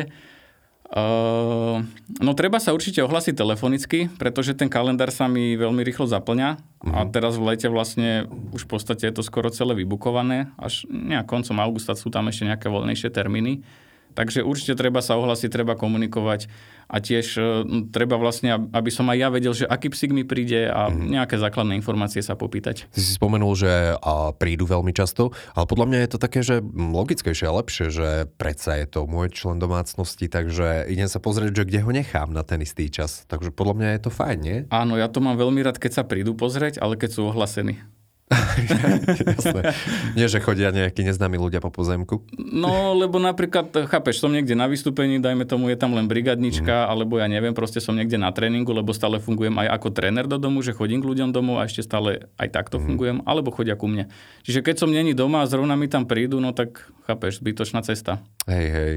Uh, 0.86 1.82
no 2.22 2.38
treba 2.38 2.62
sa 2.62 2.70
určite 2.70 3.02
ohlasiť 3.02 3.34
telefonicky, 3.34 4.06
pretože 4.22 4.54
ten 4.54 4.70
kalendár 4.70 5.10
sa 5.10 5.26
mi 5.26 5.58
veľmi 5.58 5.82
rýchlo 5.82 6.06
zaplňa 6.06 6.50
uh-huh. 6.62 6.94
a 6.94 7.00
mhm. 7.04 7.10
teraz 7.10 7.34
v 7.42 7.44
lete 7.50 7.68
vlastne 7.74 8.30
už 8.54 8.70
v 8.70 8.70
podstate 8.70 9.10
je 9.10 9.16
to 9.18 9.26
skoro 9.26 9.50
celé 9.50 9.74
vybukované, 9.74 10.54
až 10.62 10.86
nejak 10.86 11.26
koncom 11.26 11.58
augusta 11.58 11.98
sú 11.98 12.14
tam 12.14 12.30
ešte 12.30 12.46
nejaké 12.46 12.70
voľnejšie 12.70 13.10
termíny. 13.10 13.66
Takže 14.16 14.42
určite 14.42 14.80
treba 14.80 15.04
sa 15.04 15.20
ohlasiť, 15.20 15.52
treba 15.52 15.76
komunikovať 15.76 16.48
a 16.86 17.02
tiež 17.02 17.26
uh, 17.38 17.46
treba 17.90 18.16
vlastne, 18.16 18.70
aby 18.72 18.90
som 18.94 19.10
aj 19.10 19.18
ja 19.18 19.30
vedel, 19.34 19.54
že 19.54 19.66
aký 19.66 19.92
psík 19.92 20.14
mi 20.14 20.24
príde 20.24 20.70
a 20.70 20.88
mm-hmm. 20.88 21.18
nejaké 21.18 21.36
základné 21.42 21.76
informácie 21.76 22.22
sa 22.22 22.38
popýtať. 22.38 22.88
Ty 22.94 23.00
si 23.02 23.12
spomenul, 23.18 23.54
že 23.58 23.98
a, 23.98 24.32
prídu 24.38 24.70
veľmi 24.70 24.94
často, 24.94 25.34
ale 25.58 25.66
podľa 25.66 25.86
mňa 25.90 26.00
je 26.00 26.10
to 26.10 26.20
také, 26.22 26.40
že 26.46 26.62
logickejšie 26.74 27.46
a 27.50 27.58
lepšie, 27.58 27.86
že 27.90 28.08
predsa 28.38 28.78
je 28.80 28.88
to 28.88 29.10
môj 29.10 29.34
člen 29.34 29.58
domácnosti, 29.58 30.30
takže 30.30 30.86
idem 30.88 31.10
sa 31.10 31.18
pozrieť, 31.18 31.66
že 31.66 31.68
kde 31.68 31.80
ho 31.82 31.92
nechám 31.92 32.30
na 32.32 32.46
ten 32.46 32.62
istý 32.62 32.88
čas. 32.88 33.26
Takže 33.26 33.50
podľa 33.50 33.76
mňa 33.82 33.90
je 33.98 34.02
to 34.06 34.12
fajn, 34.14 34.40
nie? 34.40 34.58
Áno, 34.70 34.96
ja 34.96 35.10
to 35.10 35.20
mám 35.20 35.42
veľmi 35.42 35.66
rád, 35.66 35.82
keď 35.82 36.02
sa 36.02 36.04
prídu 36.06 36.38
pozrieť, 36.38 36.78
ale 36.80 36.96
keď 36.96 37.18
sú 37.18 37.22
ohlasení. 37.28 37.82
Jasné. 39.38 39.62
Nie, 40.18 40.26
že 40.26 40.42
chodia 40.42 40.74
nejakí 40.74 41.06
neznámi 41.06 41.38
ľudia 41.38 41.62
po 41.62 41.70
pozemku. 41.70 42.26
No, 42.34 42.98
lebo 42.98 43.22
napríklad, 43.22 43.70
chápeš, 43.86 44.18
som 44.18 44.34
niekde 44.34 44.58
na 44.58 44.66
vystúpení, 44.66 45.22
dajme 45.22 45.46
tomu, 45.46 45.70
je 45.70 45.78
tam 45.78 45.94
len 45.94 46.10
brigadnička, 46.10 46.74
mm. 46.74 46.90
alebo 46.90 47.22
ja 47.22 47.30
neviem, 47.30 47.54
proste 47.54 47.78
som 47.78 47.94
niekde 47.94 48.18
na 48.18 48.34
tréningu, 48.34 48.74
lebo 48.74 48.98
stále 48.98 49.22
fungujem 49.22 49.54
aj 49.62 49.78
ako 49.78 49.88
tréner 49.94 50.26
do 50.26 50.42
domu, 50.42 50.66
že 50.66 50.74
chodím 50.74 51.06
k 51.06 51.10
ľuďom 51.14 51.30
domov 51.30 51.62
a 51.62 51.70
ešte 51.70 51.86
stále 51.86 52.26
aj 52.42 52.50
takto 52.50 52.82
mm. 52.82 52.84
fungujem, 52.90 53.18
alebo 53.30 53.54
chodia 53.54 53.78
ku 53.78 53.86
mne. 53.86 54.10
Čiže 54.42 54.66
keď 54.66 54.76
som 54.82 54.90
není 54.90 55.14
doma 55.14 55.46
a 55.46 55.50
zrovna 55.50 55.78
mi 55.78 55.86
tam 55.86 56.10
prídu, 56.10 56.42
no 56.42 56.50
tak 56.50 56.82
chápeš, 57.06 57.46
zbytočná 57.46 57.86
cesta. 57.86 58.26
Hej, 58.50 58.68
hej. 58.74 58.94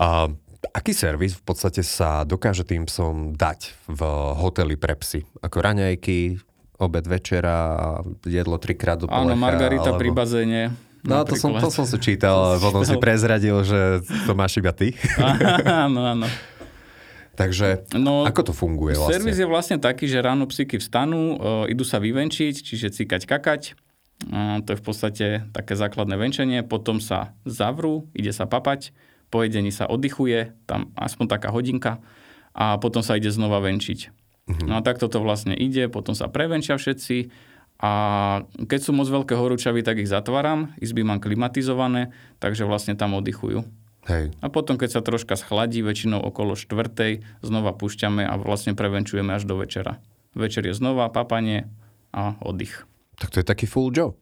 A 0.00 0.32
aký 0.72 0.96
servis 0.96 1.36
v 1.36 1.44
podstate 1.44 1.84
sa 1.84 2.24
dokáže 2.24 2.64
tým 2.64 2.88
psom 2.88 3.36
dať 3.36 3.74
v 3.90 4.00
hoteli 4.40 4.80
pre 4.80 4.96
psy? 4.96 5.28
Ako 5.44 5.60
raňajky, 5.60 6.40
obed, 6.82 7.06
večera, 7.06 7.98
jedlo 8.26 8.58
trikrát 8.58 8.98
do 8.98 9.06
polecha. 9.06 9.22
Áno, 9.22 9.38
margarita 9.38 9.94
alebo... 9.94 10.02
pri 10.02 10.10
bazéne. 10.10 10.62
No 11.02 11.26
to 11.26 11.34
som, 11.34 11.50
to 11.58 11.70
som 11.70 11.82
si 11.86 11.98
čítal, 11.98 12.34
potom 12.64 12.82
si 12.86 12.94
prezradil, 12.98 13.58
že 13.66 14.02
to 14.26 14.34
máš 14.34 14.58
iba 14.58 14.70
ty. 14.74 14.94
áno, 15.86 16.02
áno. 16.02 16.26
Takže 17.32 17.88
no, 17.96 18.28
ako 18.28 18.52
to 18.52 18.54
funguje 18.54 18.94
vlastne? 18.94 19.18
Servis 19.18 19.40
je 19.40 19.48
vlastne 19.48 19.78
taký, 19.80 20.04
že 20.04 20.20
ráno 20.20 20.44
psíky 20.44 20.76
vstanú, 20.76 21.40
e, 21.40 21.72
idú 21.72 21.80
sa 21.82 21.96
vyvenčiť, 21.96 22.54
čiže 22.60 22.92
cíkať, 22.92 23.24
kakať. 23.24 23.62
E, 23.72 24.60
to 24.62 24.76
je 24.76 24.78
v 24.78 24.84
podstate 24.84 25.26
také 25.50 25.72
základné 25.72 26.20
venčenie. 26.20 26.60
Potom 26.60 27.00
sa 27.00 27.32
zavrú, 27.48 28.04
ide 28.12 28.36
sa 28.36 28.44
papať, 28.44 28.92
po 29.32 29.40
jedení 29.40 29.72
sa 29.72 29.88
oddychuje, 29.88 30.52
tam 30.68 30.92
aspoň 30.92 31.26
taká 31.32 31.48
hodinka 31.48 32.04
a 32.52 32.76
potom 32.76 33.00
sa 33.00 33.16
ide 33.16 33.32
znova 33.32 33.64
venčiť. 33.64 34.21
Uh-huh. 34.48 34.66
No 34.66 34.78
a 34.78 34.80
takto 34.82 35.06
to 35.06 35.22
vlastne 35.22 35.54
ide, 35.54 35.86
potom 35.86 36.18
sa 36.18 36.26
prevenčia 36.26 36.74
všetci 36.74 37.30
A 37.82 37.90
keď 38.62 38.78
sú 38.78 38.94
moc 38.94 39.10
veľké 39.10 39.34
horúčavy, 39.34 39.82
tak 39.82 39.98
ich 39.98 40.06
zatváram. 40.06 40.70
Izby 40.78 41.02
mám 41.02 41.18
klimatizované, 41.18 42.14
takže 42.38 42.62
vlastne 42.62 42.94
tam 42.94 43.18
oddychujú. 43.18 43.66
Hej. 44.06 44.30
A 44.38 44.46
potom, 44.50 44.78
keď 44.78 44.98
sa 44.98 45.02
troška 45.02 45.34
schladí, 45.34 45.82
väčšinou 45.82 46.22
okolo 46.22 46.54
štvrtej, 46.54 47.26
znova 47.42 47.74
púšťame 47.74 48.22
a 48.22 48.38
vlastne 48.38 48.78
prevenčujeme 48.78 49.34
až 49.34 49.50
do 49.50 49.58
večera. 49.58 49.98
Večer 50.38 50.62
je 50.62 50.78
znova 50.78 51.10
papanie 51.10 51.66
a 52.14 52.38
oddych. 52.38 52.86
Tak 53.18 53.34
to 53.34 53.42
je 53.42 53.46
taký 53.46 53.66
full 53.66 53.90
job. 53.90 54.14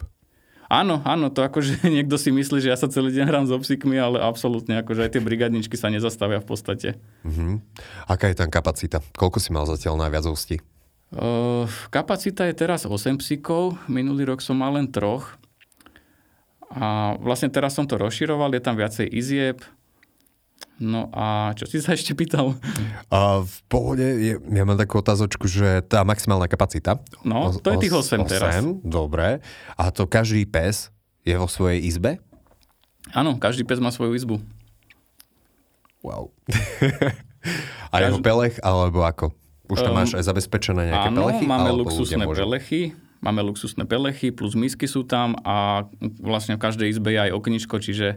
Áno, 0.71 1.03
áno, 1.03 1.35
to 1.35 1.43
akože 1.43 1.83
niekto 1.99 2.15
si 2.15 2.31
myslí, 2.31 2.63
že 2.63 2.71
ja 2.71 2.79
sa 2.79 2.87
celý 2.87 3.11
deň 3.11 3.27
hrám 3.27 3.45
so 3.51 3.59
psíkmi, 3.59 3.99
ale 3.99 4.23
absolútne, 4.23 4.79
akože 4.79 5.03
aj 5.03 5.19
tie 5.19 5.23
brigadničky 5.23 5.75
sa 5.75 5.91
nezastavia 5.91 6.39
v 6.39 6.47
podstate. 6.47 6.89
Uh-huh. 7.27 7.59
Aká 8.07 8.31
je 8.31 8.39
tam 8.39 8.55
kapacita? 8.55 9.03
Koľko 9.19 9.43
si 9.43 9.51
mal 9.51 9.67
zatiaľ 9.67 9.99
najviac 9.99 10.31
hostí? 10.31 10.63
Uh, 11.11 11.67
kapacita 11.91 12.47
je 12.47 12.55
teraz 12.55 12.87
8 12.87 13.19
psíkov, 13.19 13.75
minulý 13.91 14.31
rok 14.31 14.39
som 14.39 14.55
mal 14.55 14.79
len 14.79 14.87
troch. 14.87 15.35
A 16.71 17.19
vlastne 17.19 17.51
teraz 17.51 17.75
som 17.75 17.83
to 17.83 17.99
rozširoval, 17.99 18.55
je 18.55 18.63
tam 18.63 18.79
viacej 18.79 19.11
izieb. 19.11 19.67
No 20.81 21.13
a 21.13 21.53
čo 21.53 21.69
si 21.69 21.77
sa 21.85 21.93
ešte 21.93 22.17
pýtal? 22.17 22.57
A 23.13 23.45
v 23.45 23.57
pohode, 23.69 24.01
je, 24.01 24.41
ja 24.41 24.65
mám 24.65 24.81
takú 24.81 25.05
otázočku, 25.05 25.45
že 25.45 25.85
tá 25.85 26.01
maximálna 26.09 26.49
kapacita. 26.49 26.97
No, 27.21 27.53
to 27.53 27.77
je 27.77 27.85
tých 27.85 27.95
8 28.17 28.25
teraz. 28.25 28.65
Dobre. 28.81 29.45
A 29.77 29.93
to 29.93 30.09
každý 30.09 30.49
pes 30.49 30.89
je 31.21 31.37
vo 31.37 31.45
svojej 31.53 31.85
izbe? 31.85 32.17
Áno, 33.13 33.37
každý 33.37 33.69
pes 33.69 33.77
má 33.77 33.93
svoju 33.93 34.17
izbu. 34.17 34.41
Wow. 36.01 36.33
a 37.93 37.95
jeho 38.01 38.25
pelech, 38.25 38.57
alebo 38.65 39.05
ako? 39.05 39.37
Už 39.69 39.85
tam 39.85 39.93
um, 39.93 40.01
máš 40.01 40.17
aj 40.17 40.25
zabezpečené 40.33 40.89
nejaké 40.89 41.09
áno, 41.13 41.29
pelechy? 41.29 41.45
máme 41.45 41.71
luxusné 41.77 42.25
pelechy. 42.25 42.83
Máme 43.21 43.45
luxusné 43.45 43.85
pelechy, 43.85 44.33
plus 44.33 44.57
misky 44.57 44.89
sú 44.89 45.05
tam 45.05 45.37
a 45.45 45.85
vlastne 46.25 46.57
v 46.57 46.65
každej 46.65 46.89
izbe 46.89 47.13
je 47.13 47.21
aj 47.29 47.37
okničko, 47.37 47.77
čiže... 47.77 48.17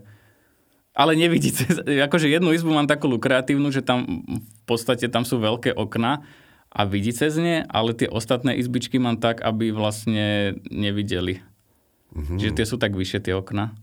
Ale 0.94 1.18
nevidíte, 1.18 1.66
akože 2.10 2.30
jednu 2.30 2.54
izbu 2.54 2.70
mám 2.70 2.86
takú 2.86 3.10
kreatívnu, 3.18 3.74
že 3.74 3.82
tam 3.82 4.26
v 4.30 4.64
podstate 4.70 5.10
tam 5.10 5.26
sú 5.26 5.42
veľké 5.42 5.74
okna 5.74 6.22
a 6.70 6.82
vidí 6.86 7.14
cez 7.14 7.38
ne, 7.38 7.66
ale 7.70 7.98
tie 7.98 8.10
ostatné 8.10 8.58
izbičky 8.58 9.02
mám 9.02 9.18
tak, 9.18 9.42
aby 9.42 9.74
vlastne 9.74 10.58
nevideli. 10.70 11.42
Mm-hmm. 12.14 12.38
Čiže 12.38 12.54
tie 12.54 12.66
sú 12.70 12.78
tak 12.78 12.94
vyššie 12.94 13.26
tie 13.26 13.34
okna. 13.34 13.74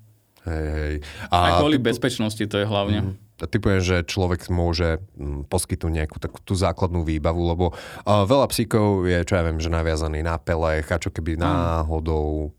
Hej, 0.46 0.66
hej. 0.70 0.94
A, 1.34 1.36
a 1.36 1.48
kvôli 1.58 1.82
typu... 1.82 1.90
bezpečnosti 1.90 2.44
to 2.46 2.56
je 2.62 2.66
hlavne. 2.66 3.00
Mm-hmm 3.02 3.28
typujem, 3.48 3.80
že 3.80 4.04
človek 4.04 4.52
môže 4.52 5.00
mm, 5.16 5.48
poskytnúť 5.48 5.92
nejakú 5.92 6.20
takú 6.20 6.44
tú 6.44 6.52
základnú 6.52 7.06
výbavu, 7.08 7.40
lebo 7.40 7.72
uh, 7.72 8.28
veľa 8.28 8.52
psíkov 8.52 9.08
je, 9.08 9.24
čo 9.24 9.38
ja 9.38 9.46
viem, 9.46 9.56
že 9.56 9.72
naviazaný 9.72 10.20
na 10.20 10.36
pelech 10.36 10.84
a 10.92 11.00
čo 11.00 11.08
keby 11.08 11.40
náhodou 11.40 12.52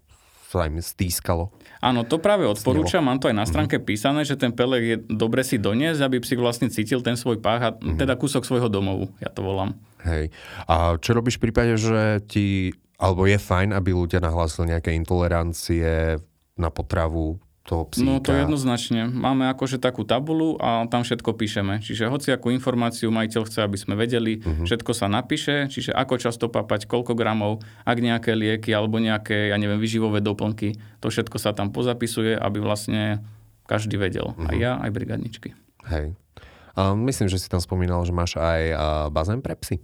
sa 0.52 0.68
im 0.68 0.84
stískalo. 0.84 1.56
Áno, 1.80 2.04
to 2.04 2.20
práve 2.20 2.44
odporúčam, 2.44 3.00
mám 3.00 3.24
to 3.24 3.32
aj 3.32 3.36
na 3.40 3.48
mhm. 3.48 3.52
stránke 3.56 3.76
mm-hmm. 3.80 3.90
písané, 3.96 4.22
že 4.28 4.36
ten 4.36 4.52
pelek 4.52 4.84
je 4.84 4.98
dobre 5.08 5.48
si 5.48 5.56
doniesť, 5.56 6.04
aby 6.04 6.20
psík 6.20 6.44
vlastne 6.44 6.68
cítil 6.68 7.00
ten 7.00 7.16
svoj 7.16 7.40
pách 7.40 7.62
a 7.64 7.70
mm-hmm. 7.72 7.96
teda 7.96 8.20
kúsok 8.20 8.44
svojho 8.44 8.68
domovu, 8.68 9.08
ja 9.24 9.32
to 9.32 9.40
volám. 9.40 9.72
Hej. 10.04 10.36
A 10.68 11.00
čo 11.00 11.16
robíš 11.16 11.40
v 11.40 11.50
prípade, 11.50 11.80
že 11.80 12.20
ti, 12.28 12.76
alebo 13.00 13.24
je 13.30 13.40
fajn, 13.40 13.72
aby 13.72 13.96
ľudia 13.96 14.20
nahlásili 14.20 14.76
nejaké 14.76 14.92
intolerancie 14.98 16.20
na 16.60 16.70
potravu, 16.70 17.40
toho 17.72 17.88
psíka? 17.88 18.04
No 18.04 18.20
to 18.20 18.36
jednoznačne. 18.36 19.08
Máme 19.08 19.48
akože 19.56 19.80
takú 19.80 20.04
tabulu 20.04 20.60
a 20.60 20.84
tam 20.92 21.08
všetko 21.08 21.32
píšeme. 21.40 21.80
Čiže 21.80 22.12
hoci 22.12 22.36
akú 22.36 22.52
informáciu 22.52 23.08
majiteľ 23.16 23.48
chce, 23.48 23.60
aby 23.64 23.78
sme 23.80 23.96
vedeli, 23.96 24.44
uh-huh. 24.44 24.68
všetko 24.68 24.92
sa 24.92 25.08
napíše, 25.08 25.72
čiže 25.72 25.96
ako 25.96 26.20
často 26.20 26.52
papať, 26.52 26.92
koľko 26.92 27.16
gramov, 27.16 27.64
ak 27.88 27.98
nejaké 28.04 28.36
lieky 28.36 28.76
alebo 28.76 29.00
nejaké, 29.00 29.56
ja 29.56 29.56
neviem, 29.56 29.80
vyživové 29.80 30.20
doplnky, 30.20 30.76
to 31.00 31.08
všetko 31.08 31.40
sa 31.40 31.56
tam 31.56 31.72
pozapisuje, 31.72 32.36
aby 32.36 32.60
vlastne 32.60 33.24
každý 33.72 33.96
vedel. 33.96 34.36
Uh-huh. 34.36 34.52
Aj 34.52 34.56
mhm. 34.60 34.62
ja, 34.62 34.72
aj 34.84 34.92
brigadničky. 34.92 35.56
Hej. 35.88 36.20
A 36.76 36.96
myslím, 36.96 37.28
že 37.32 37.40
si 37.40 37.48
tam 37.52 37.60
spomínal, 37.64 38.04
že 38.04 38.16
máš 38.16 38.40
aj 38.40 38.62
bazén 39.12 39.40
pre 39.44 39.56
psy. 39.60 39.80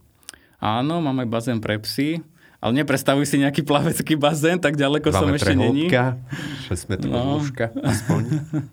Áno, 0.57 1.03
mám 1.03 1.19
aj 1.21 1.27
bazén 1.27 1.59
pre 1.59 1.77
psy. 1.83 2.23
Ale 2.57 2.71
neprestavuj 2.73 3.29
si 3.29 3.37
nejaký 3.37 3.61
plavecký 3.61 4.17
bazén, 4.17 4.57
tak 4.57 4.73
ďaleko 4.73 5.13
som 5.13 5.29
ešte 5.29 5.53
není. 5.53 5.87
6 5.89 6.89
metrov 6.89 7.13
no. 7.13 7.37
dĺžka, 7.37 7.69
aspoň. 7.77 8.21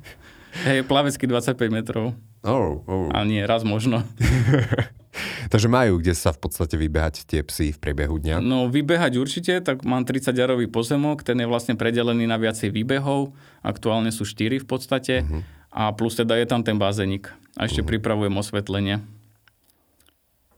Hej, 0.66 0.86
plavecký 0.86 1.26
25 1.26 1.58
metrov. 1.68 2.14
Oh, 2.46 2.80
oh. 2.86 3.08
A 3.10 3.26
nie, 3.26 3.42
raz 3.42 3.66
možno. 3.66 4.06
Takže 5.52 5.70
majú 5.70 6.02
kde 6.02 6.14
sa 6.14 6.34
v 6.34 6.42
podstate 6.42 6.74
vybehať 6.74 7.26
tie 7.26 7.40
psy 7.46 7.70
v 7.74 7.78
priebehu 7.78 8.18
dňa? 8.18 8.42
No 8.42 8.66
vybehať 8.66 9.18
určite, 9.18 9.52
tak 9.62 9.86
mám 9.86 10.02
30-jarový 10.02 10.66
pozemok, 10.66 11.22
ten 11.22 11.38
je 11.38 11.46
vlastne 11.46 11.78
predelený 11.78 12.26
na 12.26 12.38
viacej 12.38 12.74
výbehov, 12.74 13.30
aktuálne 13.62 14.10
sú 14.10 14.26
4 14.26 14.62
v 14.62 14.66
podstate 14.66 15.22
uh-huh. 15.22 15.40
a 15.70 15.82
plus 15.94 16.18
teda 16.18 16.34
je 16.38 16.46
tam 16.50 16.66
ten 16.66 16.74
bazénik 16.74 17.30
a 17.54 17.70
ešte 17.70 17.86
uh-huh. 17.86 17.94
pripravujem 17.94 18.34
osvetlenie. 18.34 19.06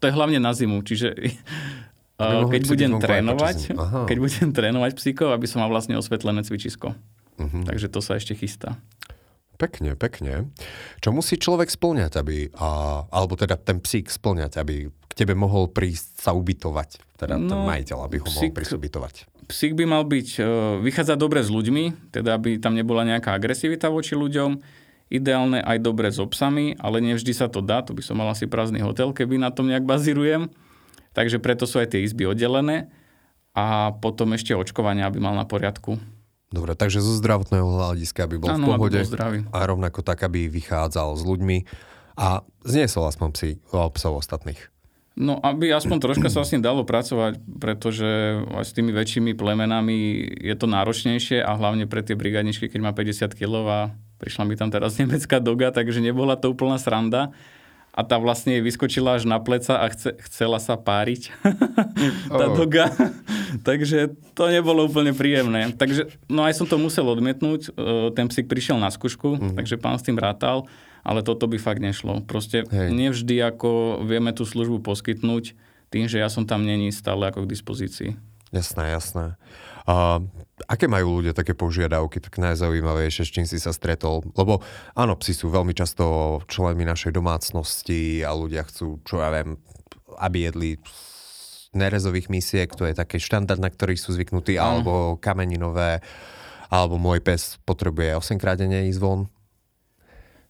To 0.00 0.04
je 0.09 0.16
hlavne 0.16 0.40
na 0.40 0.52
zimu, 0.52 0.80
čiže 0.85 1.12
keď 2.16 2.62
budem 2.64 2.92
trénovať, 2.96 3.58
keď 4.11 4.16
budem 4.16 4.49
trénovať 4.52 4.92
psíkov, 4.96 5.37
aby 5.37 5.46
som 5.49 5.61
mal 5.61 5.70
vlastne 5.70 5.96
osvetlené 6.00 6.40
cvičisko. 6.42 6.96
Uh-huh. 7.37 7.62
Takže 7.68 7.92
to 7.92 8.00
sa 8.00 8.16
ešte 8.16 8.32
chystá. 8.32 8.80
Pekne, 9.56 9.96
pekne. 9.96 10.52
Čo 11.00 11.16
musí 11.16 11.40
človek 11.40 11.73
splňať, 11.73 12.20
aby, 12.20 12.52
a, 12.61 13.02
alebo 13.08 13.40
teda 13.40 13.56
ten 13.56 13.80
psík 13.80 14.12
splňať, 14.12 14.61
aby 14.61 14.92
k 14.92 15.12
tebe 15.16 15.32
mohol 15.32 15.73
prísť 15.73 16.28
sa 16.28 16.37
ubytovať, 16.37 17.16
teda 17.16 17.40
no, 17.40 17.49
ten 17.49 17.58
majiteľ, 17.64 17.99
aby 18.04 18.16
ho 18.20 18.28
psík, 18.28 18.52
mohol 18.52 18.56
prísť 18.61 18.75
ubytovať? 18.76 19.14
Psík 19.49 19.73
by 19.73 19.85
mal 19.88 20.04
byť, 20.04 20.28
uh, 20.40 20.76
vychádzať 20.85 21.16
dobre 21.16 21.40
s 21.40 21.49
ľuďmi, 21.49 22.12
teda 22.12 22.37
aby 22.37 22.61
tam 22.61 22.76
nebola 22.76 23.08
nejaká 23.08 23.32
agresivita 23.32 23.88
voči 23.88 24.12
ľuďom, 24.12 24.61
ideálne 25.08 25.64
aj 25.64 25.78
dobre 25.80 26.12
s 26.12 26.20
obsami, 26.20 26.76
ale 26.76 27.00
nevždy 27.00 27.32
sa 27.32 27.49
to 27.49 27.64
dá, 27.64 27.80
to 27.80 27.96
by 27.96 28.02
som 28.04 28.20
mal 28.20 28.28
asi 28.28 28.44
prázdny 28.44 28.85
hotel, 28.85 29.16
keby 29.16 29.40
na 29.40 29.49
tom 29.49 29.73
nejak 29.73 29.88
bazírujem. 29.88 30.52
Takže 31.16 31.40
preto 31.40 31.64
sú 31.64 31.80
aj 31.80 31.96
tie 31.96 32.04
izby 32.04 32.28
oddelené 32.28 32.92
a 33.56 33.96
potom 33.96 34.37
ešte 34.37 34.52
očkovanie, 34.52 35.00
aby 35.00 35.16
mal 35.16 35.32
na 35.32 35.49
poriadku. 35.49 35.96
Dobre, 36.52 36.76
takže 36.76 37.00
zo 37.00 37.16
zdravotného 37.16 37.64
hľadiska, 37.64 38.28
aby 38.28 38.37
bol 38.37 38.52
ano, 38.52 38.68
v 38.68 38.76
pohode 38.76 39.00
a 39.49 39.58
rovnako 39.64 40.04
tak, 40.04 40.28
aby 40.28 40.46
vychádzal 40.52 41.16
s 41.16 41.25
ľuďmi 41.25 41.58
a 42.20 42.44
zniesol 42.62 43.08
aspoň 43.08 43.28
psi, 43.32 43.50
psov 43.73 44.12
ostatných. 44.20 44.61
No, 45.16 45.40
aby 45.40 45.73
aspoň 45.73 45.96
troška 45.96 46.28
sa 46.28 46.44
s 46.44 46.52
ním 46.52 46.61
dalo 46.61 46.85
pracovať, 46.85 47.40
pretože 47.56 48.44
aj 48.52 48.64
s 48.68 48.76
tými 48.76 48.92
väčšími 48.92 49.32
plemenami 49.32 50.28
je 50.44 50.52
to 50.52 50.68
náročnejšie 50.68 51.40
a 51.40 51.56
hlavne 51.56 51.88
pre 51.88 52.04
tie 52.04 52.12
brigadničky, 52.12 52.68
keď 52.68 52.80
má 52.85 52.92
50 52.92 53.32
kg 53.32 53.54
a 53.64 53.80
prišla 54.20 54.44
mi 54.44 54.61
tam 54.61 54.68
teraz 54.68 54.94
nemecká 55.00 55.40
doga, 55.40 55.73
takže 55.73 56.04
nebola 56.04 56.37
to 56.37 56.52
úplná 56.52 56.76
sranda 56.76 57.32
a 57.96 58.04
tá 58.04 58.20
vlastne 58.20 58.60
vyskočila 58.60 59.16
až 59.16 59.24
na 59.24 59.40
pleca 59.40 59.80
a 59.80 59.88
chce, 59.88 60.12
chcela 60.28 60.60
sa 60.60 60.76
páriť 60.76 61.32
tá 62.40 62.46
oh. 62.52 62.54
doga. 62.54 62.92
takže 63.68 64.12
to 64.36 64.52
nebolo 64.52 64.84
úplne 64.84 65.16
príjemné. 65.16 65.72
Takže, 65.72 66.12
no 66.28 66.44
aj 66.44 66.60
som 66.60 66.68
to 66.68 66.76
musel 66.76 67.08
odmietnúť. 67.08 67.72
E, 67.72 68.12
ten 68.12 68.28
psík 68.28 68.52
prišiel 68.52 68.76
na 68.76 68.92
skúšku, 68.92 69.40
mm. 69.40 69.56
takže 69.56 69.80
pán 69.80 69.96
s 69.96 70.04
tým 70.04 70.20
rátal, 70.20 70.68
ale 71.00 71.24
toto 71.24 71.48
by 71.48 71.56
fakt 71.56 71.80
nešlo. 71.80 72.20
Proste 72.28 72.68
Hej. 72.68 72.92
nevždy 72.92 73.40
ako 73.40 74.04
vieme 74.04 74.36
tú 74.36 74.44
službu 74.44 74.84
poskytnúť 74.84 75.56
tým, 75.88 76.04
že 76.04 76.20
ja 76.20 76.28
som 76.28 76.44
tam 76.44 76.68
není 76.68 76.92
stále 76.92 77.32
ako 77.32 77.48
k 77.48 77.50
dispozícii. 77.56 78.10
Jasné, 78.56 78.96
jasné. 78.96 79.36
A 79.86 80.18
aké 80.66 80.88
majú 80.88 81.20
ľudia 81.20 81.36
také 81.36 81.52
požiadavky, 81.52 82.18
tak 82.18 82.40
najzaujímavejšie, 82.40 83.22
s 83.22 83.34
čím 83.36 83.46
si 83.46 83.60
sa 83.60 83.70
stretol? 83.70 84.25
Lebo 84.32 84.64
áno, 84.96 85.14
psi 85.14 85.36
sú 85.36 85.52
veľmi 85.52 85.76
často 85.76 86.40
členmi 86.48 86.88
našej 86.88 87.12
domácnosti 87.12 88.25
a 88.25 88.32
ľudia 88.32 88.64
chcú, 88.64 88.98
čo 89.04 89.20
ja 89.20 89.28
viem, 89.30 89.60
aby 90.16 90.48
jedli 90.48 90.70
nerezových 91.76 92.32
misiek, 92.32 92.72
to 92.72 92.88
je 92.88 92.96
taký 92.96 93.20
štandard, 93.20 93.60
na 93.60 93.68
ktorý 93.68 94.00
sú 94.00 94.16
zvyknutí, 94.16 94.56
alebo 94.56 95.20
kameninové, 95.20 96.00
alebo 96.72 96.96
môj 96.96 97.20
pes 97.20 97.60
potrebuje 97.68 98.16
8 98.16 98.40
krát 98.40 98.56
denne 98.56 98.88
ísť 98.88 98.98
von. 98.98 99.28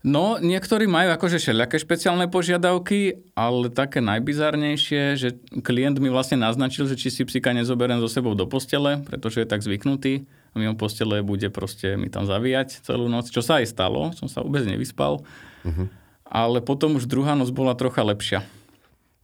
No, 0.06 0.38
niektorí 0.38 0.86
majú 0.86 1.10
akože 1.18 1.42
všelijaké 1.42 1.82
špeciálne 1.82 2.30
požiadavky, 2.30 3.26
ale 3.34 3.75
také 3.75 3.98
najbizarnejšie, 3.98 5.18
že 5.18 5.34
klient 5.66 5.98
mi 5.98 6.06
vlastne 6.14 6.38
naznačil, 6.38 6.86
že 6.86 6.94
či 6.94 7.10
si 7.10 7.26
psíka 7.26 7.50
nezoberiem 7.50 7.98
so 7.98 8.06
sebou 8.06 8.38
do 8.38 8.46
postele, 8.46 9.02
pretože 9.02 9.42
je 9.42 9.50
tak 9.50 9.66
zvyknutý 9.66 10.22
a 10.54 10.62
mimo 10.62 10.78
postele 10.78 11.26
bude 11.26 11.50
proste 11.50 11.98
mi 11.98 12.06
tam 12.06 12.22
zavíjať 12.22 12.86
celú 12.86 13.10
noc, 13.10 13.34
čo 13.34 13.42
sa 13.42 13.58
aj 13.58 13.66
stalo, 13.66 14.14
som 14.14 14.30
sa 14.30 14.46
vôbec 14.46 14.62
nevyspal. 14.62 15.26
Uh-huh. 15.66 15.90
Ale 16.22 16.62
potom 16.62 16.94
už 17.02 17.10
druhá 17.10 17.34
noc 17.34 17.50
bola 17.50 17.75
trocha 17.75 18.06
lepšia. 18.06 18.46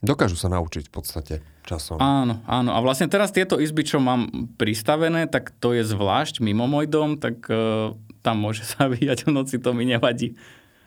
Dokážu 0.02 0.34
sa 0.34 0.50
naučiť 0.50 0.90
v 0.90 0.92
podstate 0.98 1.34
časom. 1.62 2.02
Áno, 2.02 2.42
áno. 2.42 2.74
A 2.74 2.82
vlastne 2.82 3.06
teraz 3.06 3.30
tieto 3.30 3.62
izby, 3.62 3.86
čo 3.86 4.02
mám 4.02 4.50
pristavené, 4.58 5.30
tak 5.30 5.54
to 5.62 5.78
je 5.78 5.86
zvlášť 5.86 6.42
mimo 6.42 6.66
môj 6.66 6.90
dom, 6.90 7.22
tak 7.22 7.38
uh, 7.46 7.94
tam 8.18 8.42
môže 8.42 8.66
sa 8.74 8.90
vyjať 8.90 9.30
v 9.30 9.30
noci, 9.30 9.62
to 9.62 9.70
mi 9.70 9.86
nevadí. 9.86 10.34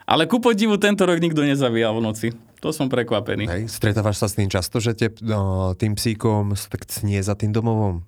Ale 0.05 0.29
ku 0.29 0.38
podivu 0.38 0.77
tento 0.77 1.01
rok 1.05 1.17
nikto 1.17 1.41
nezavíjal 1.41 1.97
v 1.97 2.01
noci. 2.05 2.27
To 2.62 2.69
som 2.69 2.89
prekvapený. 2.89 3.45
Hej, 3.45 3.63
stretávaš 3.69 4.21
sa 4.21 4.29
s 4.29 4.38
tým 4.38 4.50
často, 4.50 4.77
že 4.77 4.93
te, 4.93 5.09
no, 5.25 5.74
tým 5.74 5.97
psíkom 5.97 6.53
tak 6.53 6.85
cnie 6.85 7.21
za 7.25 7.33
tým 7.33 7.50
domovom? 7.50 8.05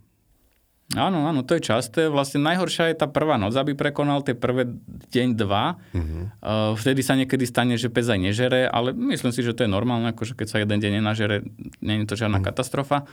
Áno, 0.95 1.27
áno, 1.27 1.43
to 1.43 1.59
je 1.59 1.67
časté. 1.67 2.07
Vlastne 2.07 2.39
najhoršia 2.47 2.95
je 2.95 3.03
tá 3.03 3.11
prvá 3.11 3.35
noc, 3.35 3.51
aby 3.59 3.75
prekonal 3.75 4.23
tie 4.23 4.31
prvé 4.31 4.71
deň, 5.11 5.35
dva. 5.35 5.75
Uh, 5.91 6.79
vtedy 6.79 7.03
sa 7.03 7.19
niekedy 7.19 7.43
stane, 7.43 7.75
že 7.75 7.91
pes 7.91 8.07
aj 8.07 8.23
nežere, 8.23 8.71
ale 8.71 8.95
myslím 8.95 9.35
si, 9.35 9.43
že 9.43 9.51
to 9.51 9.67
je 9.67 9.69
normálne, 9.69 10.15
akože 10.15 10.39
keď 10.39 10.47
sa 10.47 10.57
jeden 10.63 10.79
deň 10.79 11.03
nenažere, 11.03 11.43
nie 11.83 11.99
je 12.01 12.07
to 12.07 12.15
žiadna 12.15 12.39
uh-huh. 12.39 12.55
katastrofa. 12.55 13.03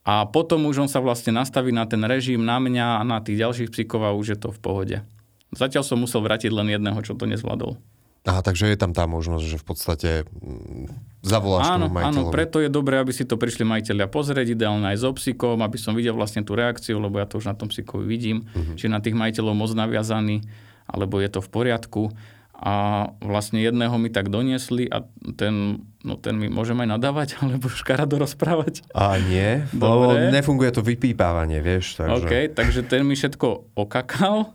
A 0.00 0.24
potom 0.24 0.64
už 0.64 0.88
on 0.88 0.88
sa 0.88 1.04
vlastne 1.04 1.36
nastaví 1.36 1.76
na 1.76 1.84
ten 1.84 2.00
režim, 2.08 2.40
na 2.40 2.56
mňa 2.56 2.98
a 2.98 3.02
na 3.04 3.20
tých 3.20 3.36
ďalších 3.44 3.68
psíkov 3.68 4.00
a 4.00 4.16
už 4.16 4.26
je 4.32 4.38
to 4.40 4.48
v 4.48 4.60
pohode. 4.64 4.96
Zatiaľ 5.52 5.84
som 5.84 6.00
musel 6.00 6.24
vrátiť 6.24 6.48
len 6.48 6.72
jedného, 6.72 6.96
čo 7.04 7.12
to 7.12 7.28
nezvládol. 7.28 7.76
Aha, 8.20 8.44
takže 8.44 8.68
je 8.68 8.76
tam 8.76 8.92
tá 8.92 9.08
možnosť, 9.08 9.44
že 9.48 9.56
v 9.56 9.64
podstate 9.64 10.10
mm, 10.28 11.24
zavoláš 11.24 11.72
áno, 11.72 11.88
tomu 11.88 11.96
majiteľovi. 11.96 12.28
Áno, 12.28 12.34
preto 12.36 12.56
je 12.60 12.68
dobré, 12.68 13.00
aby 13.00 13.16
si 13.16 13.24
to 13.24 13.40
prišli 13.40 13.64
majiteľia 13.64 14.12
pozrieť, 14.12 14.52
ideálne 14.52 14.92
aj 14.92 15.00
so 15.00 15.10
psíkom, 15.16 15.64
aby 15.64 15.80
som 15.80 15.96
videl 15.96 16.12
vlastne 16.12 16.44
tú 16.44 16.52
reakciu, 16.52 17.00
lebo 17.00 17.16
ja 17.16 17.24
to 17.24 17.40
už 17.40 17.48
na 17.48 17.56
tom 17.56 17.72
psíkovi 17.72 18.04
vidím, 18.04 18.44
uh-huh. 18.44 18.76
či 18.76 18.92
na 18.92 19.00
tých 19.00 19.16
majiteľov 19.16 19.56
moc 19.56 19.72
naviazaný, 19.72 20.44
alebo 20.84 21.16
je 21.16 21.32
to 21.32 21.40
v 21.40 21.48
poriadku. 21.48 22.02
A 22.60 23.08
vlastne 23.24 23.56
jedného 23.56 23.96
mi 23.96 24.12
tak 24.12 24.28
doniesli 24.28 24.84
a 24.84 25.00
ten, 25.32 25.80
no 26.04 26.20
ten 26.20 26.36
mi 26.36 26.52
môžem 26.52 26.76
aj 26.84 27.00
nadávať, 27.00 27.28
alebo 27.40 27.72
škarado 27.72 28.20
rozprávať. 28.20 28.84
A 28.92 29.16
nie, 29.16 29.64
lebo 29.72 30.12
nefunguje 30.28 30.76
to 30.76 30.84
vypípávanie, 30.84 31.64
vieš. 31.64 31.96
Takže... 31.96 32.20
OK, 32.20 32.32
takže 32.52 32.84
ten 32.84 33.08
mi 33.08 33.16
všetko 33.16 33.80
okakal 33.80 34.52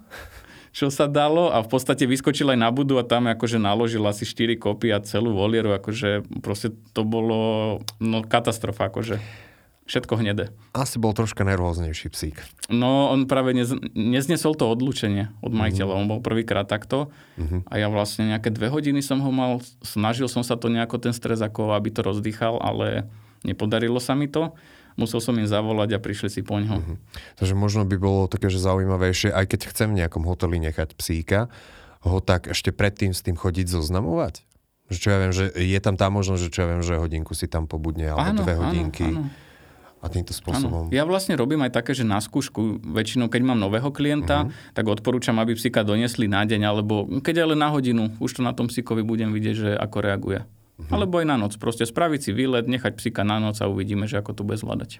čo 0.76 0.92
sa 0.92 1.08
dalo 1.08 1.48
a 1.48 1.64
v 1.64 1.72
podstate 1.72 2.04
vyskočil 2.04 2.52
aj 2.52 2.60
na 2.60 2.68
budu 2.68 3.00
a 3.00 3.08
tam 3.08 3.32
akože 3.32 3.56
naložil 3.56 4.04
asi 4.04 4.28
4 4.28 4.60
kopy 4.60 4.92
a 4.92 5.00
celú 5.00 5.32
volieru, 5.32 5.72
akože 5.72 6.28
proste 6.44 6.76
to 6.92 7.08
bolo 7.08 7.80
no, 8.04 8.20
katastrofa, 8.28 8.92
akože 8.92 9.24
všetko 9.88 10.20
hnedé. 10.20 10.52
Asi 10.76 11.00
bol 11.00 11.16
troška 11.16 11.48
nervóznejší 11.48 12.12
psík. 12.12 12.44
No, 12.68 13.08
on 13.08 13.24
práve 13.24 13.56
nez, 13.56 13.72
neznesol 13.96 14.60
to 14.60 14.68
odlúčenie 14.68 15.32
od 15.40 15.56
mhm. 15.56 15.60
majiteľa. 15.64 15.94
Uh-huh. 15.96 16.02
On 16.04 16.12
bol 16.12 16.20
prvýkrát 16.20 16.68
takto 16.68 17.08
uh-huh. 17.40 17.64
a 17.72 17.74
ja 17.80 17.88
vlastne 17.88 18.36
nejaké 18.36 18.52
dve 18.52 18.68
hodiny 18.68 19.00
som 19.00 19.24
ho 19.24 19.32
mal, 19.32 19.64
snažil 19.80 20.28
som 20.28 20.44
sa 20.44 20.60
to 20.60 20.68
nejako 20.68 21.00
ten 21.00 21.16
stres 21.16 21.40
ako, 21.40 21.72
aby 21.72 21.88
to 21.88 22.04
rozdýchal, 22.04 22.60
ale 22.60 23.08
nepodarilo 23.48 24.04
sa 24.04 24.12
mi 24.12 24.28
to 24.28 24.52
musel 24.96 25.20
som 25.20 25.36
im 25.36 25.48
zavolať 25.48 25.96
a 25.96 26.00
prišli 26.00 26.30
si 26.32 26.42
po 26.42 26.60
ňo. 26.60 26.76
Uh-huh. 26.80 26.96
Takže 27.40 27.56
možno 27.56 27.84
by 27.84 27.96
bolo 28.00 28.28
také, 28.28 28.48
že 28.52 28.60
zaujímavejšie, 28.64 29.32
aj 29.32 29.46
keď 29.52 29.60
chcem 29.72 29.92
v 29.92 30.04
nejakom 30.04 30.24
hoteli 30.24 30.60
nechať 30.60 30.96
psíka, 30.96 31.52
ho 32.06 32.20
tak 32.22 32.52
ešte 32.52 32.72
predtým 32.72 33.12
s 33.12 33.22
tým 33.26 33.36
chodiť 33.36 33.68
zoznamovať? 33.68 34.44
Že 34.94 34.98
čo 35.02 35.08
ja 35.10 35.18
viem, 35.18 35.34
že 35.34 35.46
je 35.50 35.80
tam 35.82 35.98
tá 35.98 36.14
možnosť, 36.14 36.42
že 36.46 36.50
čo 36.54 36.60
ja 36.64 36.68
viem, 36.70 36.84
že 36.86 37.02
hodinku 37.02 37.34
si 37.34 37.50
tam 37.50 37.66
pobudne, 37.66 38.14
alebo 38.14 38.38
áno, 38.38 38.40
dve 38.46 38.54
hodinky. 38.62 39.10
Áno, 39.10 39.26
áno. 39.26 39.44
A 40.06 40.12
týmto 40.14 40.38
spôsobom. 40.38 40.86
Áno. 40.86 40.94
Ja 40.94 41.02
vlastne 41.02 41.34
robím 41.34 41.66
aj 41.66 41.82
také, 41.82 41.98
že 41.98 42.06
na 42.06 42.22
skúšku, 42.22 42.78
väčšinou 42.94 43.26
keď 43.26 43.42
mám 43.42 43.58
nového 43.58 43.90
klienta, 43.90 44.46
uh-huh. 44.46 44.54
tak 44.78 44.86
odporúčam, 44.86 45.34
aby 45.42 45.58
psíka 45.58 45.82
donesli 45.82 46.30
na 46.30 46.46
deň, 46.46 46.62
alebo 46.62 47.10
keď 47.26 47.50
ale 47.50 47.58
na 47.58 47.74
hodinu, 47.74 48.14
už 48.22 48.38
to 48.38 48.42
na 48.46 48.54
tom 48.54 48.70
psíkovi 48.70 49.02
budem 49.02 49.34
vidieť, 49.34 49.56
že 49.58 49.70
ako 49.74 49.98
reaguje. 50.06 50.46
Uh-huh. 50.76 50.92
Alebo 50.92 51.24
aj 51.24 51.26
na 51.28 51.40
noc. 51.40 51.56
Proste 51.56 51.88
spraviť 51.88 52.20
si 52.20 52.32
výlet, 52.36 52.68
nechať 52.68 53.00
psíka 53.00 53.24
na 53.24 53.40
noc 53.40 53.64
a 53.64 53.72
uvidíme, 53.72 54.12
že 54.12 54.20
ako 54.20 54.32
to 54.36 54.42
bude 54.44 54.60
zvládať. 54.60 55.00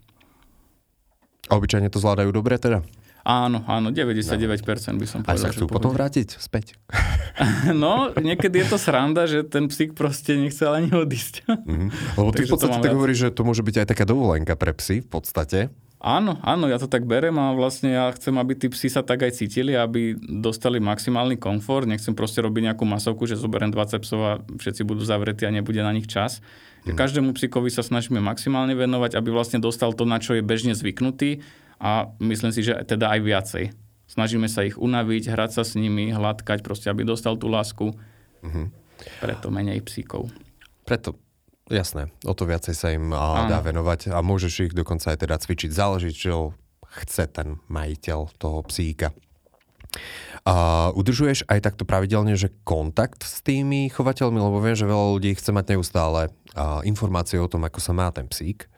A 1.52 1.60
obyčajne 1.60 1.92
to 1.92 2.00
zvládajú 2.00 2.32
dobre 2.32 2.56
teda? 2.58 2.82
Áno, 3.26 3.66
áno, 3.66 3.90
99% 3.90 5.02
by 5.02 5.08
som 5.10 5.26
povedal. 5.26 5.34
A 5.34 5.38
sa 5.42 5.50
chcú 5.50 5.66
potom 5.66 5.90
vrátiť 5.90 6.38
späť? 6.38 6.78
no, 7.74 8.14
niekedy 8.14 8.62
je 8.62 8.68
to 8.70 8.78
sranda, 8.78 9.26
že 9.26 9.42
ten 9.42 9.66
psík 9.66 9.98
proste 9.98 10.38
nechcel 10.38 10.70
ani 10.70 10.94
odísť. 10.94 11.42
Mm-hmm. 11.50 11.90
Lebo 12.22 12.30
ty 12.30 12.46
v 12.46 12.54
podstate 12.54 12.94
hovoríš, 12.94 13.20
že 13.26 13.30
to 13.34 13.42
môže 13.42 13.66
byť 13.66 13.82
aj 13.82 13.88
taká 13.90 14.06
dovolenka 14.06 14.54
pre 14.54 14.78
psy 14.78 15.02
v 15.02 15.10
podstate. 15.10 15.74
Áno, 16.04 16.38
áno, 16.44 16.68
ja 16.68 16.76
to 16.76 16.92
tak 16.92 17.08
berem 17.08 17.34
a 17.40 17.56
vlastne 17.56 17.96
ja 17.96 18.12
chcem, 18.12 18.36
aby 18.36 18.54
tí 18.54 18.68
psi 18.68 18.94
sa 18.94 19.02
tak 19.02 19.24
aj 19.24 19.42
cítili, 19.42 19.74
aby 19.74 20.14
dostali 20.20 20.78
maximálny 20.78 21.40
komfort. 21.40 21.88
Nechcem 21.88 22.12
proste 22.14 22.44
robiť 22.44 22.72
nejakú 22.72 22.84
masovku, 22.84 23.24
že 23.26 23.40
zoberiem 23.40 23.72
20 23.72 24.04
psov 24.04 24.20
a 24.22 24.34
všetci 24.60 24.84
budú 24.84 25.08
zavretí 25.08 25.48
a 25.48 25.56
nebude 25.56 25.80
na 25.80 25.96
nich 25.96 26.06
čas. 26.06 26.44
Hmm. 26.84 26.94
Každému 26.94 27.34
psíkovi 27.34 27.74
sa 27.74 27.82
snažíme 27.82 28.20
maximálne 28.22 28.76
venovať, 28.78 29.18
aby 29.18 29.34
vlastne 29.34 29.58
dostal 29.58 29.96
to, 29.96 30.04
na 30.06 30.22
čo 30.22 30.38
je 30.38 30.46
bežne 30.46 30.76
zvyknutý 30.76 31.42
a 31.82 32.12
myslím 32.22 32.52
si, 32.54 32.62
že 32.62 32.76
teda 32.86 33.10
aj 33.16 33.20
viacej. 33.26 33.66
Snažíme 34.06 34.46
sa 34.46 34.62
ich 34.62 34.78
unaviť, 34.78 35.34
hrať 35.34 35.52
sa 35.58 35.64
s 35.66 35.74
nimi, 35.74 36.14
hladkať, 36.14 36.62
proste 36.62 36.94
aby 36.94 37.02
dostal 37.02 37.42
tú 37.42 37.50
lásku. 37.50 37.98
Mm-hmm. 38.46 38.66
Preto 39.26 39.48
menej 39.50 39.82
psíkov. 39.82 40.30
Preto 40.86 41.18
Jasné, 41.66 42.14
o 42.22 42.34
to 42.38 42.46
viacej 42.46 42.76
sa 42.78 42.94
im 42.94 43.10
a, 43.10 43.50
dá 43.50 43.58
venovať 43.58 44.14
a 44.14 44.22
môžeš 44.22 44.70
ich 44.70 44.74
dokonca 44.78 45.10
aj 45.10 45.26
teda 45.26 45.34
cvičiť. 45.42 45.74
Záleží, 45.74 46.14
čo 46.14 46.54
chce 47.02 47.26
ten 47.26 47.58
majiteľ 47.74 48.38
toho 48.38 48.62
psíka. 48.70 49.10
A 50.46 50.88
udržuješ 50.94 51.50
aj 51.50 51.66
takto 51.66 51.82
pravidelne, 51.82 52.38
že 52.38 52.54
kontakt 52.62 53.26
s 53.26 53.42
tými 53.42 53.90
chovateľmi, 53.90 54.38
lebo 54.38 54.62
viem, 54.62 54.78
že 54.78 54.86
veľa 54.86 55.18
ľudí 55.18 55.34
chce 55.34 55.50
mať 55.50 55.74
neustále 55.74 56.30
informácie 56.86 57.42
o 57.42 57.50
tom, 57.50 57.66
ako 57.66 57.82
sa 57.82 57.98
má 57.98 58.14
ten 58.14 58.30
psík. 58.30 58.70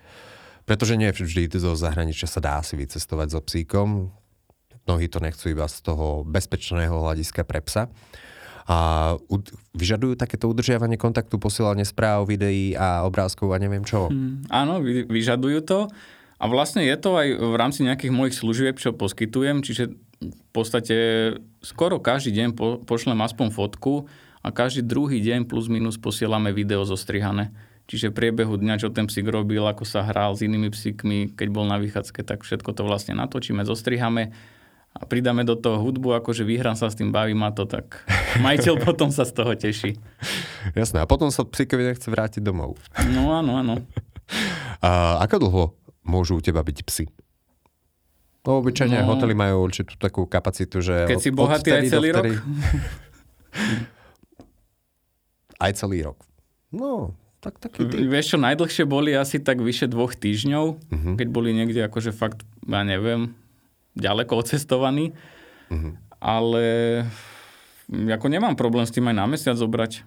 Pretože 0.64 0.96
nie 0.96 1.12
vždy 1.12 1.52
zo 1.60 1.76
zahraničia 1.76 2.32
sa 2.32 2.40
dá 2.40 2.56
si 2.64 2.80
vycestovať 2.80 3.28
so 3.36 3.42
psíkom. 3.44 4.16
Mnohí 4.88 5.12
to 5.12 5.20
nechcú 5.20 5.52
iba 5.52 5.68
z 5.68 5.84
toho 5.84 6.24
bezpečného 6.24 7.04
hľadiska 7.04 7.44
pre 7.44 7.60
psa 7.60 7.92
a 8.68 9.16
vyžadujú 9.72 10.20
takéto 10.20 10.52
udržiavanie 10.52 11.00
kontaktu, 11.00 11.40
posielanie 11.40 11.88
správ, 11.88 12.28
videí 12.28 12.76
a 12.76 13.08
obrázkov 13.08 13.56
a 13.56 13.62
neviem 13.64 13.88
čo. 13.88 14.12
Hmm, 14.12 14.44
áno, 14.52 14.84
vyžadujú 14.84 15.64
to. 15.64 15.88
A 16.38 16.46
vlastne 16.46 16.84
je 16.84 16.94
to 17.00 17.16
aj 17.18 17.28
v 17.34 17.56
rámci 17.56 17.82
nejakých 17.88 18.14
mojich 18.14 18.36
služieb, 18.36 18.76
čo 18.78 18.94
poskytujem, 18.94 19.64
čiže 19.64 19.96
v 20.20 20.50
podstate 20.52 20.98
skoro 21.64 21.98
každý 22.04 22.36
deň 22.44 22.48
po, 22.54 22.78
pošlem 22.84 23.18
aspoň 23.24 23.56
fotku 23.56 24.06
a 24.44 24.52
každý 24.54 24.86
druhý 24.86 25.24
deň 25.24 25.48
plus 25.48 25.72
minus 25.72 25.96
posielame 25.98 26.52
video 26.52 26.84
zostrihané. 26.84 27.56
Čiže 27.88 28.12
v 28.12 28.20
priebehu 28.20 28.60
dňa, 28.60 28.84
čo 28.84 28.92
ten 28.92 29.08
psík 29.08 29.32
robil, 29.32 29.64
ako 29.64 29.88
sa 29.88 30.04
hral 30.04 30.36
s 30.36 30.44
inými 30.44 30.68
psíkmi, 30.68 31.40
keď 31.40 31.48
bol 31.56 31.64
na 31.64 31.80
vychádzke, 31.80 32.20
tak 32.28 32.44
všetko 32.44 32.76
to 32.76 32.84
vlastne 32.84 33.16
natočíme, 33.16 33.64
zostrihame 33.64 34.36
a 34.98 35.06
pridáme 35.06 35.46
do 35.46 35.54
toho 35.54 35.78
hudbu, 35.78 36.18
akože 36.18 36.42
vyhrám 36.42 36.74
sa 36.74 36.90
s 36.90 36.98
tým, 36.98 37.14
baví 37.14 37.38
ma 37.38 37.54
to, 37.54 37.70
tak 37.70 38.02
majiteľ 38.42 38.82
potom 38.88 39.14
sa 39.14 39.30
z 39.30 39.32
toho 39.38 39.54
teší. 39.54 39.94
Jasné, 40.74 41.02
a 41.02 41.06
potom 41.06 41.30
sa 41.30 41.46
psíkovi 41.46 41.94
nechce 41.94 42.10
vrátiť 42.10 42.42
domov. 42.42 42.82
No 43.14 43.38
áno, 43.38 43.62
áno. 43.62 43.76
A 44.82 45.22
ako 45.22 45.36
dlho 45.38 45.64
môžu 46.02 46.38
u 46.38 46.42
teba 46.42 46.66
byť 46.66 46.78
psy? 46.90 47.06
No 48.48 48.64
obyčajne 48.64 49.04
no, 49.04 49.12
hotely 49.12 49.36
majú 49.36 49.68
určitú 49.68 50.00
takú 50.00 50.24
kapacitu, 50.24 50.80
že... 50.80 51.04
Keď 51.06 51.20
od, 51.20 51.24
si 51.24 51.32
bohatý 51.36 51.70
aj 51.78 51.84
celý 51.92 52.10
rok? 52.16 52.32
aj 55.68 55.72
celý 55.76 56.08
rok. 56.08 56.24
No, 56.72 57.12
tak 57.44 57.60
taký 57.60 57.92
ty. 57.92 58.08
Vieš 58.08 58.34
čo, 58.34 58.38
najdlhšie 58.40 58.88
boli 58.88 59.12
asi 59.14 59.44
tak 59.44 59.60
vyše 59.60 59.92
dvoch 59.92 60.16
týždňov, 60.16 60.66
uh-huh. 60.80 61.16
keď 61.20 61.28
boli 61.28 61.52
niekde 61.52 61.84
akože 61.86 62.16
fakt, 62.16 62.48
ja 62.64 62.88
neviem, 62.88 63.36
ďaleko 63.98 64.34
odcestovaný, 64.38 65.18
mm-hmm. 65.74 65.94
ale 66.22 66.66
ako 67.90 68.28
nemám 68.30 68.54
problém 68.54 68.86
s 68.86 68.94
tým 68.94 69.10
aj 69.10 69.16
na 69.18 69.26
mesiac 69.26 69.58
zobrať. 69.58 70.06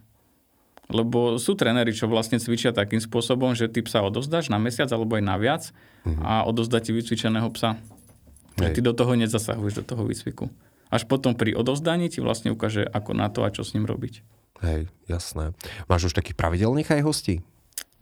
Lebo 0.91 1.39
sú 1.39 1.55
tréneri, 1.55 1.95
čo 1.95 2.11
vlastne 2.11 2.43
cvičia 2.43 2.75
takým 2.75 2.99
spôsobom, 2.99 3.55
že 3.55 3.71
ty 3.71 3.79
psa 3.79 4.03
odozdáš 4.03 4.51
na 4.51 4.59
mesiac 4.59 4.91
alebo 4.91 5.15
aj 5.15 5.23
na 5.23 5.39
viac 5.39 5.63
mm-hmm. 6.03 6.23
a 6.27 6.43
odozdá 6.43 6.83
ti 6.83 6.91
vycvičeného 6.91 7.47
psa. 7.55 7.79
Hej. 8.59 8.75
Ty 8.75 8.81
do 8.83 8.93
toho 8.99 9.15
nezasahuješ, 9.15 9.83
do 9.83 9.85
toho 9.87 10.03
výcviku. 10.03 10.51
Až 10.91 11.07
potom 11.07 11.39
pri 11.39 11.55
odozdaní 11.55 12.11
ti 12.11 12.19
vlastne 12.19 12.51
ukáže, 12.51 12.83
ako 12.83 13.15
na 13.15 13.31
to 13.31 13.47
a 13.47 13.55
čo 13.55 13.63
s 13.63 13.79
ním 13.79 13.87
robiť. 13.87 14.27
Hej, 14.67 14.91
jasné. 15.07 15.55
Máš 15.87 16.11
už 16.11 16.19
takých 16.19 16.35
pravidelných 16.35 16.91
aj 16.91 17.07
hostí? 17.07 17.41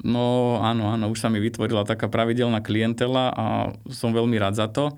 No 0.01 0.57
áno, 0.63 0.89
áno, 0.95 1.11
už 1.11 1.21
sa 1.21 1.29
mi 1.29 1.43
vytvorila 1.43 1.85
taká 1.85 2.09
pravidelná 2.09 2.65
klientela 2.65 3.35
a 3.35 3.47
som 3.93 4.17
veľmi 4.17 4.39
rád 4.41 4.55
za 4.57 4.67
to. 4.71 4.97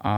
A 0.00 0.12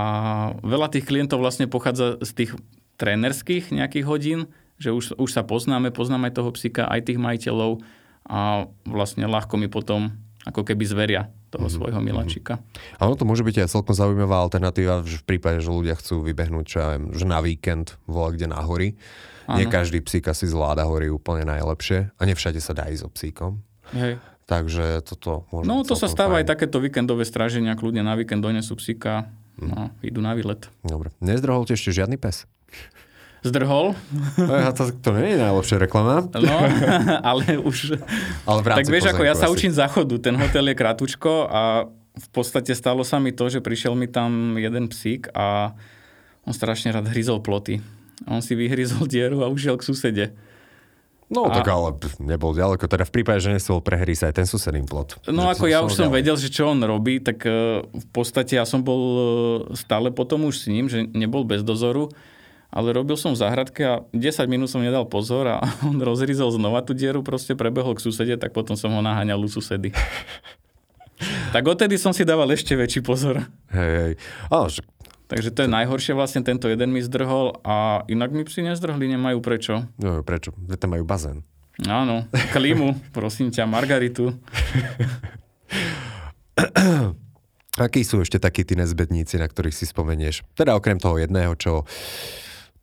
veľa 0.60 0.90
tých 0.90 1.06
klientov 1.06 1.38
vlastne 1.38 1.70
pochádza 1.70 2.18
z 2.20 2.30
tých 2.34 2.50
trénerských 2.98 3.70
nejakých 3.70 4.06
hodín, 4.10 4.40
že 4.78 4.90
už, 4.90 5.18
už 5.18 5.30
sa 5.30 5.46
poznáme, 5.46 5.94
poznáme 5.94 6.30
toho 6.34 6.50
psika, 6.54 6.90
aj 6.90 7.10
tých 7.10 7.18
majiteľov 7.18 7.82
a 8.28 8.66
vlastne 8.86 9.26
ľahko 9.26 9.54
mi 9.58 9.70
potom 9.70 10.14
ako 10.46 10.62
keby 10.66 10.84
zveria 10.86 11.30
toho 11.48 11.66
mm-hmm. 11.66 11.78
svojho 11.80 12.00
miláčika. 12.04 12.60
A 13.00 13.08
ono 13.08 13.16
to 13.16 13.24
môže 13.24 13.42
byť 13.42 13.64
aj 13.64 13.72
celkom 13.72 13.96
zaujímavá 13.96 14.38
alternatíva 14.44 15.00
v 15.00 15.24
prípade, 15.24 15.64
že 15.64 15.72
ľudia 15.72 15.96
chcú 15.96 16.20
vybehnúť 16.24 16.64
čo 16.68 16.76
ja 16.78 16.88
viem, 16.96 17.10
že 17.16 17.24
na 17.24 17.40
víkend 17.40 17.96
volá 18.04 18.32
kde 18.32 18.52
na 18.52 18.60
hory. 18.60 18.94
Ano. 19.48 19.64
Nie 19.64 19.66
každý 19.66 20.04
psík 20.04 20.28
asi 20.28 20.44
zvláda 20.44 20.84
hory 20.84 21.08
úplne 21.08 21.48
najlepšie 21.48 22.12
a 22.12 22.22
nevšade 22.28 22.60
sa 22.60 22.76
dá 22.76 22.92
ísť 22.92 23.00
so 23.00 23.08
psíkom. 23.08 23.64
Hej. 23.96 24.20
Takže 24.44 25.04
toto 25.04 25.48
môže 25.52 25.68
No 25.68 25.84
to 25.84 25.96
sa 25.96 26.08
stáva 26.08 26.36
fajn. 26.36 26.40
aj 26.44 26.46
takéto 26.48 26.80
víkendové 26.80 27.24
stráženia, 27.24 27.76
kľudne 27.76 28.04
na 28.04 28.16
víkend 28.16 28.44
donesú 28.44 28.76
psíka, 28.76 29.28
No, 29.58 29.90
idú 30.00 30.22
na 30.22 30.38
výlet. 30.38 30.70
Dobre. 30.86 31.10
Nezdrhol 31.18 31.66
ti 31.66 31.74
ešte 31.74 31.90
žiadny 31.90 32.18
pes? 32.18 32.46
Zdrhol. 33.42 33.94
A 34.38 34.74
to, 34.74 34.90
to 34.90 35.14
nie 35.14 35.34
je 35.34 35.38
najlepšia 35.38 35.78
reklama. 35.78 36.26
No, 36.34 36.56
ale 37.30 37.58
už... 37.62 37.94
Ale 38.42 38.60
tak 38.66 38.90
vieš, 38.90 39.14
ako 39.14 39.22
ja 39.22 39.34
sa 39.38 39.46
učím 39.46 39.70
záchodu. 39.70 40.18
Ten 40.18 40.34
hotel 40.34 40.70
je 40.70 40.74
kratučko 40.74 41.46
a 41.46 41.86
v 42.18 42.28
podstate 42.34 42.74
stalo 42.74 43.06
sa 43.06 43.22
mi 43.22 43.30
to, 43.30 43.46
že 43.46 43.62
prišiel 43.62 43.94
mi 43.94 44.10
tam 44.10 44.58
jeden 44.58 44.90
psík 44.90 45.30
a 45.38 45.74
on 46.42 46.50
strašne 46.50 46.90
rád 46.90 47.06
hryzol 47.14 47.38
ploty. 47.38 47.78
On 48.26 48.42
si 48.42 48.58
vyhryzol 48.58 49.06
dieru 49.06 49.46
a 49.46 49.52
ušiel 49.52 49.78
k 49.78 49.86
susede. 49.86 50.24
No 51.28 51.44
A- 51.44 51.52
tak 51.52 51.68
ale 51.68 51.92
pf, 51.92 52.24
nebol 52.24 52.56
ďaleko, 52.56 52.88
teda 52.88 53.04
v 53.04 53.12
prípade, 53.12 53.44
že 53.44 53.52
nechcel 53.52 53.84
prehrísť 53.84 54.32
aj 54.32 54.34
ten 54.34 54.46
susedný 54.48 54.88
plot. 54.88 55.20
No 55.28 55.52
ako 55.52 55.68
ja 55.68 55.84
už 55.84 55.92
som 55.92 56.08
ďalej. 56.08 56.16
vedel, 56.16 56.36
že 56.40 56.48
čo 56.48 56.72
on 56.72 56.80
robí, 56.80 57.20
tak 57.20 57.44
eh, 57.44 57.84
v 57.84 58.06
podstate 58.08 58.56
ja 58.56 58.64
som 58.64 58.80
bol 58.80 59.02
eh, 59.04 59.22
stále 59.76 60.08
potom 60.08 60.48
už 60.48 60.64
s 60.64 60.66
ním, 60.72 60.88
že 60.88 61.04
nebol 61.04 61.44
bez 61.44 61.60
dozoru, 61.60 62.08
ale 62.72 62.96
robil 62.96 63.20
som 63.20 63.36
v 63.36 63.40
záhradke 63.44 63.80
a 63.84 63.94
10 64.16 64.48
minút 64.48 64.72
som 64.72 64.80
nedal 64.80 65.04
pozor 65.04 65.44
a 65.52 65.56
on 65.88 66.00
rozrizol 66.00 66.48
znova 66.48 66.80
tú 66.80 66.96
dieru, 66.96 67.20
proste 67.20 67.52
prebehol 67.52 67.92
k 67.92 68.08
susede, 68.08 68.40
tak 68.40 68.56
potom 68.56 68.72
som 68.72 68.88
ho 68.96 69.04
naháňal 69.04 69.44
u 69.44 69.48
susedy. 69.52 69.92
tak 71.54 71.64
odtedy 71.64 72.00
som 72.00 72.16
si 72.16 72.24
dával 72.24 72.48
ešte 72.56 72.72
väčší 72.72 73.04
pozor. 73.04 73.44
Hej, 73.68 73.92
hej. 74.00 74.12
Že 74.48 74.80
Takže 75.28 75.52
to 75.52 75.68
je 75.68 75.70
najhoršie, 75.70 76.16
vlastne 76.16 76.40
tento 76.40 76.72
jeden 76.72 76.88
mi 76.88 77.04
zdrhol 77.04 77.60
a 77.60 78.00
inak 78.08 78.32
mi 78.32 78.48
psi 78.48 78.64
nezdrhli, 78.72 79.12
nemajú 79.12 79.44
prečo. 79.44 79.84
no, 80.00 80.24
prečo? 80.24 80.56
Tam 80.80 80.96
majú 80.96 81.04
bazén. 81.04 81.44
Áno, 81.84 82.24
klímu, 82.56 82.96
prosím 83.12 83.52
ťa, 83.52 83.68
margaritu. 83.68 84.32
Akí 87.78 88.02
sú 88.02 88.18
ešte 88.18 88.42
takí 88.42 88.66
tí 88.66 88.74
nezbedníci, 88.74 89.38
na 89.38 89.46
ktorých 89.46 89.76
si 89.76 89.86
spomenieš? 89.86 90.42
Teda 90.58 90.74
okrem 90.74 90.98
toho 90.98 91.20
jedného, 91.22 91.54
čo 91.54 91.86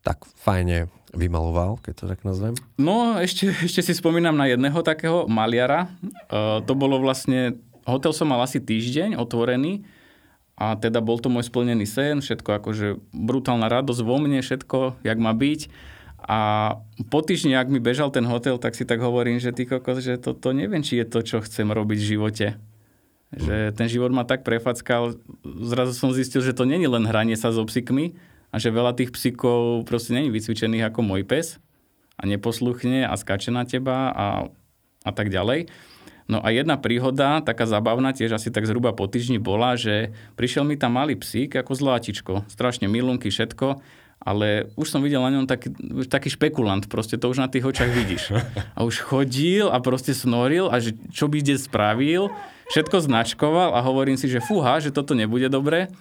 tak 0.06 0.24
fajne 0.46 0.88
vymaloval, 1.12 1.82
keď 1.84 1.94
to 1.98 2.06
tak 2.08 2.24
nazvem. 2.24 2.56
No, 2.80 3.20
ešte, 3.20 3.52
ešte 3.52 3.82
si 3.84 3.92
spomínam 3.98 4.38
na 4.38 4.48
jedného 4.48 4.80
takého 4.86 5.28
maliara. 5.28 5.92
Uh, 6.30 6.64
to 6.64 6.78
bolo 6.78 7.02
vlastne, 7.02 7.60
hotel 7.84 8.16
som 8.16 8.32
mal 8.32 8.40
asi 8.40 8.64
týždeň 8.64 9.20
otvorený 9.20 9.84
a 10.56 10.80
teda 10.80 11.04
bol 11.04 11.20
to 11.20 11.28
môj 11.28 11.52
splnený 11.52 11.84
sen, 11.84 12.24
všetko 12.24 12.64
akože 12.64 12.88
brutálna 13.12 13.68
radosť 13.68 14.02
vo 14.08 14.16
mne, 14.16 14.40
všetko, 14.40 15.04
jak 15.04 15.20
má 15.20 15.36
byť. 15.36 15.68
A 16.26 16.40
po 17.12 17.20
týždni, 17.22 17.60
ak 17.60 17.68
mi 17.68 17.84
bežal 17.84 18.10
ten 18.10 18.24
hotel, 18.24 18.56
tak 18.58 18.74
si 18.74 18.88
tak 18.88 19.04
hovorím, 19.04 19.38
že 19.38 19.52
ty 19.52 19.68
kokos, 19.68 20.02
že 20.02 20.16
toto 20.16 20.56
neviem, 20.56 20.82
či 20.82 21.04
je 21.04 21.06
to, 21.06 21.20
čo 21.22 21.44
chcem 21.44 21.68
robiť 21.70 22.00
v 22.00 22.10
živote. 22.18 22.48
Že 23.36 23.76
ten 23.76 23.88
život 23.92 24.16
ma 24.16 24.24
tak 24.24 24.48
prefackal, 24.48 25.20
zrazu 25.44 25.92
som 25.92 26.16
zistil, 26.16 26.40
že 26.40 26.56
to 26.56 26.64
není 26.64 26.88
len 26.88 27.04
hranie 27.04 27.36
sa 27.36 27.52
so 27.52 27.68
psíkmi 27.68 28.16
a 28.50 28.56
že 28.56 28.72
veľa 28.72 28.96
tých 28.96 29.12
psíkov 29.12 29.84
proste 29.84 30.16
není 30.16 30.32
vycvičených 30.32 30.88
ako 30.88 31.04
môj 31.04 31.28
pes 31.28 31.60
a 32.16 32.24
neposluchne 32.24 33.04
a 33.04 33.12
skáče 33.12 33.52
na 33.52 33.68
teba 33.68 34.10
a, 34.16 34.28
a 35.04 35.12
tak 35.12 35.28
ďalej. 35.28 35.68
No 36.26 36.42
a 36.42 36.50
jedna 36.50 36.74
príhoda, 36.82 37.38
taká 37.46 37.70
zabavná, 37.70 38.10
tiež 38.10 38.34
asi 38.42 38.50
tak 38.50 38.66
zhruba 38.66 38.98
po 38.98 39.06
týždni 39.06 39.38
bola, 39.38 39.78
že 39.78 40.10
prišiel 40.34 40.66
mi 40.66 40.74
tam 40.74 40.98
malý 40.98 41.14
psík 41.14 41.54
ako 41.54 41.78
zlátičko, 41.78 42.34
strašne 42.50 42.90
milunky, 42.90 43.30
všetko, 43.30 43.78
ale 44.26 44.74
už 44.74 44.90
som 44.90 45.06
videl 45.06 45.22
na 45.22 45.30
ňom 45.30 45.46
taký, 45.46 45.70
taký 46.10 46.34
špekulant, 46.34 46.90
proste 46.90 47.22
to 47.22 47.30
už 47.30 47.46
na 47.46 47.50
tých 47.52 47.70
očach 47.70 47.94
vidíš. 47.94 48.34
A 48.74 48.82
už 48.82 49.06
chodil 49.06 49.70
a 49.70 49.78
proste 49.78 50.18
snoril 50.18 50.66
a 50.66 50.82
že 50.82 50.98
čo 51.14 51.30
by 51.30 51.46
kde 51.46 51.62
spravil, 51.62 52.34
všetko 52.74 53.06
značkoval 53.06 53.78
a 53.78 53.86
hovorím 53.86 54.18
si, 54.18 54.26
že 54.26 54.42
fúha, 54.42 54.82
že 54.82 54.90
toto 54.90 55.14
nebude 55.14 55.46
dobre, 55.46 55.94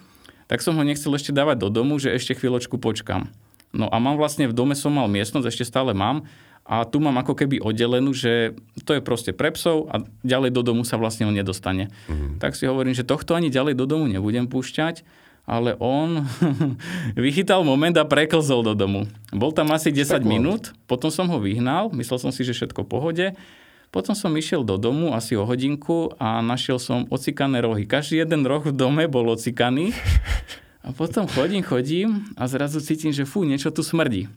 tak 0.49 0.65
som 0.65 0.73
ho 0.73 0.81
nechcel 0.81 1.13
ešte 1.13 1.29
dávať 1.29 1.61
do 1.61 1.69
domu, 1.69 2.01
že 2.01 2.13
ešte 2.13 2.33
chvíľočku 2.33 2.81
počkam. 2.81 3.29
No 3.75 3.91
a 3.93 4.01
mám 4.01 4.17
vlastne 4.17 4.49
v 4.49 4.57
dome 4.57 4.73
som 4.73 4.95
mal 4.95 5.05
miestnosť, 5.05 5.45
ešte 5.51 5.69
stále 5.69 5.93
mám, 5.93 6.25
a 6.65 6.81
tu 6.81 6.97
mám 6.97 7.13
ako 7.21 7.37
keby 7.37 7.61
oddelenú, 7.61 8.09
že 8.09 8.57
to 8.89 8.97
je 8.97 9.01
proste 9.05 9.37
pre 9.37 9.53
psov 9.53 9.85
a 9.93 10.01
ďalej 10.25 10.49
do 10.49 10.65
domu 10.65 10.81
sa 10.81 10.97
vlastne 10.97 11.29
on 11.29 11.37
nedostane. 11.37 11.93
Mm-hmm. 12.09 12.41
Tak 12.41 12.57
si 12.57 12.65
hovorím, 12.65 12.97
že 12.97 13.05
tohto 13.05 13.37
ani 13.37 13.53
ďalej 13.53 13.77
do 13.77 13.85
domu 13.85 14.09
nebudem 14.09 14.49
púšťať, 14.49 15.05
ale 15.45 15.77
on 15.77 16.25
vychytal 17.13 17.61
moment 17.61 17.93
a 17.93 18.09
preklzol 18.09 18.65
do 18.65 18.73
domu. 18.73 19.05
Bol 19.29 19.53
tam 19.53 19.69
asi 19.77 19.93
10 19.93 20.17
Špekulant. 20.17 20.25
minút, 20.25 20.63
potom 20.89 21.13
som 21.13 21.29
ho 21.29 21.37
vyhnal, 21.37 21.93
myslel 21.93 22.17
som 22.17 22.31
si, 22.33 22.41
že 22.41 22.57
všetko 22.57 22.81
v 22.81 22.89
pohode. 22.89 23.27
Potom 23.93 24.17
som 24.17 24.33
išiel 24.33 24.65
do 24.65 24.75
domu 24.75 25.13
asi 25.13 25.37
o 25.37 25.45
hodinku 25.45 26.17
a 26.17 26.41
našiel 26.41 26.81
som 26.81 27.05
ocikané 27.13 27.61
rohy. 27.61 27.85
Každý 27.87 28.25
jeden 28.25 28.43
roh 28.43 28.65
v 28.65 28.73
dome 28.73 29.05
bol 29.05 29.29
ocikaný. 29.31 29.93
A 30.85 30.93
potom 30.93 31.25
chodím, 31.25 31.65
chodím 31.65 32.29
a 32.37 32.45
zrazu 32.45 32.77
cítim, 32.77 33.09
že 33.09 33.25
fú, 33.25 33.41
niečo 33.41 33.73
tu 33.73 33.81
smrdí. 33.81 34.29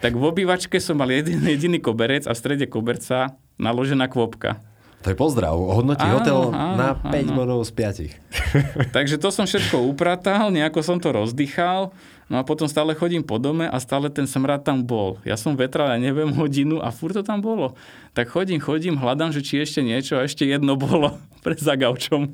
Tak 0.00 0.16
v 0.16 0.22
obývačke 0.22 0.80
som 0.80 0.98
mal 1.00 1.10
jeden, 1.10 1.42
jediný 1.44 1.78
koberec 1.80 2.24
a 2.28 2.32
v 2.32 2.40
strede 2.40 2.66
koberca 2.68 3.36
naložená 3.56 4.10
kvopka. 4.10 4.60
To 5.04 5.12
je 5.12 5.20
pozdrav. 5.20 5.52
Hodnotí 5.52 6.00
Áno, 6.00 6.16
hotel 6.16 6.38
áno, 6.48 6.76
na 6.80 6.88
5 6.96 7.12
áno. 7.28 7.32
bodov 7.36 7.60
z 7.68 7.72
5. 7.76 8.08
Takže 8.96 9.20
to 9.20 9.28
som 9.28 9.44
všetko 9.44 9.84
upratal, 9.84 10.48
nejako 10.48 10.80
som 10.80 10.96
to 10.96 11.12
rozdýchal, 11.12 11.92
no 12.32 12.40
a 12.40 12.42
potom 12.42 12.64
stále 12.64 12.96
chodím 12.96 13.20
po 13.20 13.36
dome 13.36 13.68
a 13.68 13.76
stále 13.84 14.08
ten 14.08 14.24
smrad 14.24 14.64
tam 14.64 14.80
bol. 14.80 15.20
Ja 15.28 15.36
som 15.36 15.60
vetral, 15.60 15.92
ja 15.92 16.00
neviem, 16.00 16.32
hodinu 16.32 16.80
a 16.80 16.88
furt 16.88 17.12
to 17.12 17.20
tam 17.20 17.44
bolo. 17.44 17.76
Tak 18.16 18.32
chodím, 18.32 18.64
chodím, 18.64 18.96
hľadám, 18.96 19.28
že 19.28 19.44
či 19.44 19.60
ešte 19.60 19.84
niečo 19.84 20.16
a 20.16 20.24
ešte 20.24 20.48
jedno 20.48 20.72
bolo 20.88 21.20
pred 21.44 21.60
zagaučom. 21.60 22.32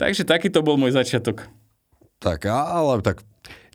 Takže 0.00 0.24
takýto 0.24 0.64
bol 0.64 0.80
môj 0.80 0.96
začiatok. 0.96 1.52
Tak, 2.16 2.48
ale 2.48 3.04
tak 3.04 3.20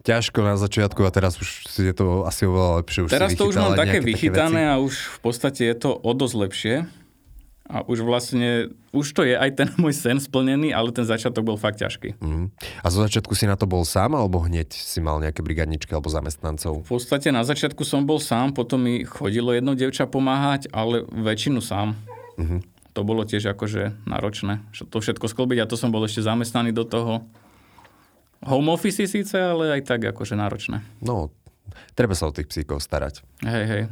ťažko 0.03 0.39
na 0.45 0.55
začiatku 0.57 1.01
a 1.03 1.09
teraz 1.09 1.37
už 1.39 1.49
je 1.77 1.93
to 1.93 2.25
asi 2.25 2.45
oveľa 2.45 2.83
lepšie. 2.83 2.99
Už 3.05 3.11
Teraz 3.11 3.33
to 3.33 3.49
už 3.49 3.55
mám 3.57 3.73
také 3.73 4.01
vychytané 4.01 4.69
veci. 4.69 4.73
a 4.73 4.81
už 4.81 4.93
v 4.93 5.19
podstate 5.21 5.61
je 5.65 5.75
to 5.77 5.89
o 5.95 6.11
dosť 6.13 6.35
lepšie. 6.37 6.75
A 7.67 7.83
už 7.83 7.99
vlastne, 8.07 8.71
už 8.95 9.11
to 9.11 9.27
je 9.27 9.35
aj 9.35 9.51
ten 9.59 9.67
môj 9.75 9.91
sen 9.91 10.23
splnený, 10.23 10.71
ale 10.71 10.95
ten 10.95 11.03
začiatok 11.03 11.43
bol 11.43 11.59
fakt 11.59 11.83
ťažký. 11.83 12.15
Mhm. 12.15 12.55
A 12.79 12.87
zo 12.87 13.03
začiatku 13.03 13.35
si 13.35 13.43
na 13.43 13.59
to 13.59 13.67
bol 13.67 13.83
sám, 13.83 14.15
alebo 14.15 14.39
hneď 14.39 14.71
si 14.71 15.03
mal 15.03 15.19
nejaké 15.19 15.43
brigadničky 15.43 15.91
alebo 15.91 16.07
zamestnancov? 16.07 16.87
V 16.87 16.95
podstate 16.95 17.27
na 17.35 17.43
začiatku 17.43 17.83
som 17.83 18.07
bol 18.07 18.23
sám, 18.23 18.55
potom 18.55 18.79
mi 18.79 19.03
chodilo 19.03 19.51
jedno 19.51 19.75
devča 19.75 20.07
pomáhať, 20.07 20.71
ale 20.71 21.03
väčšinu 21.11 21.59
sám. 21.59 21.99
Mhm. 22.39 22.63
To 22.95 23.05
bolo 23.05 23.27
tiež 23.27 23.53
akože 23.53 24.09
náročné, 24.09 24.63
to 24.73 24.97
všetko 24.97 25.29
sklbiť 25.29 25.61
a 25.61 25.69
to 25.69 25.77
som 25.77 25.93
bol 25.93 26.01
ešte 26.01 26.23
zamestnaný 26.25 26.73
do 26.73 26.81
toho. 26.81 27.27
Home 28.45 28.69
office 28.69 29.09
síce, 29.09 29.33
ale 29.33 29.79
aj 29.79 29.81
tak 29.87 30.05
akože 30.05 30.37
náročné. 30.37 30.85
No, 31.01 31.33
treba 31.97 32.13
sa 32.13 32.29
o 32.29 32.35
tých 32.35 32.51
psíkov 32.51 32.85
starať. 32.85 33.25
Hej, 33.41 33.65
hej. 33.65 33.83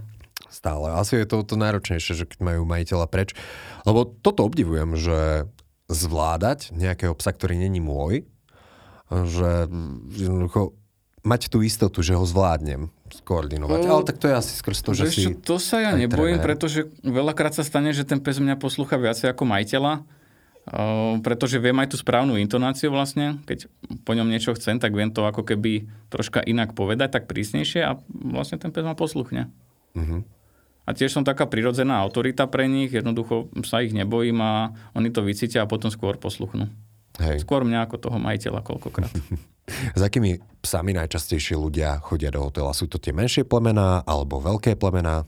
Stále. 0.51 0.93
Asi 0.95 1.19
je 1.19 1.27
to, 1.27 1.41
to 1.43 1.55
náročnejšie, 1.58 2.13
že 2.13 2.25
keď 2.29 2.39
majú 2.45 2.62
majiteľa 2.63 3.08
preč. 3.10 3.34
Lebo 3.84 4.05
toto 4.05 4.45
obdivujem, 4.45 4.95
že 4.95 5.49
zvládať 5.89 6.73
nejakého 6.73 7.13
psa, 7.17 7.34
ktorý 7.34 7.60
není 7.60 7.81
môj, 7.84 8.25
že 9.10 9.69
jednoducho 10.15 10.73
mať 11.25 11.49
tú 11.49 11.65
istotu, 11.65 12.05
že 12.05 12.13
ho 12.13 12.21
zvládnem 12.21 12.93
skoordinovať. 13.10 13.79
No, 13.86 14.01
Ale 14.01 14.05
tak 14.05 14.21
to 14.21 14.29
je 14.29 14.36
asi 14.38 14.53
skrz 14.53 14.77
to, 14.86 14.91
že 14.93 15.05
si... 15.10 15.21
čo, 15.25 15.29
to 15.41 15.55
sa 15.58 15.81
ja 15.81 15.91
nebojím, 15.97 16.38
tréner. 16.38 16.45
pretože 16.45 16.89
veľakrát 17.01 17.53
sa 17.58 17.65
stane, 17.65 17.93
že 17.93 18.05
ten 18.05 18.21
pes 18.21 18.38
mňa 18.38 18.58
poslúcha 18.62 18.97
viacej 18.97 19.34
ako 19.34 19.43
majiteľa, 19.45 20.05
pretože 21.21 21.62
viem 21.62 21.78
aj 21.78 21.93
tú 21.93 21.97
správnu 22.01 22.41
intonáciu 22.41 22.89
vlastne, 22.89 23.38
keď 23.45 23.69
po 24.01 24.17
ňom 24.17 24.25
niečo 24.25 24.58
chcem, 24.58 24.82
tak 24.82 24.97
viem 24.97 25.13
to 25.13 25.21
ako 25.21 25.45
keby 25.45 25.86
troška 26.10 26.41
inak 26.41 26.73
povedať, 26.73 27.21
tak 27.21 27.30
prísnejšie 27.30 27.86
a 27.86 28.01
vlastne 28.10 28.58
ten 28.58 28.73
pes 28.73 28.82
ma 28.82 28.97
posluchne. 28.97 29.54
Mhm. 29.93 30.25
A 30.86 30.93
tiež 30.93 31.17
som 31.17 31.25
taká 31.25 31.49
prirodzená 31.49 31.97
autorita 31.97 32.45
pre 32.45 32.69
nich, 32.69 32.93
jednoducho 32.93 33.49
sa 33.65 33.82
ich 33.82 33.89
nebojím 33.89 34.38
a 34.38 34.69
oni 34.93 35.10
to 35.10 35.25
vycítia 35.25 35.65
a 35.65 35.69
potom 35.69 35.89
skôr 35.89 36.13
posluchnú. 36.21 36.69
Hej. 37.17 37.41
Skôr 37.41 37.65
mňa 37.65 37.89
ako 37.89 37.95
toho 37.97 38.17
majiteľa 38.21 38.62
koľkokrát. 38.62 39.10
S 39.97 40.01
akými 40.01 40.38
psami 40.62 40.93
najčastejšie 40.93 41.58
ľudia 41.58 41.97
chodia 41.97 42.30
do 42.30 42.45
hotela? 42.45 42.69
Sú 42.78 42.86
to 42.86 43.01
tie 43.01 43.10
menšie 43.10 43.49
plemená 43.49 44.06
alebo 44.06 44.38
veľké 44.38 44.78
plemená? 44.78 45.25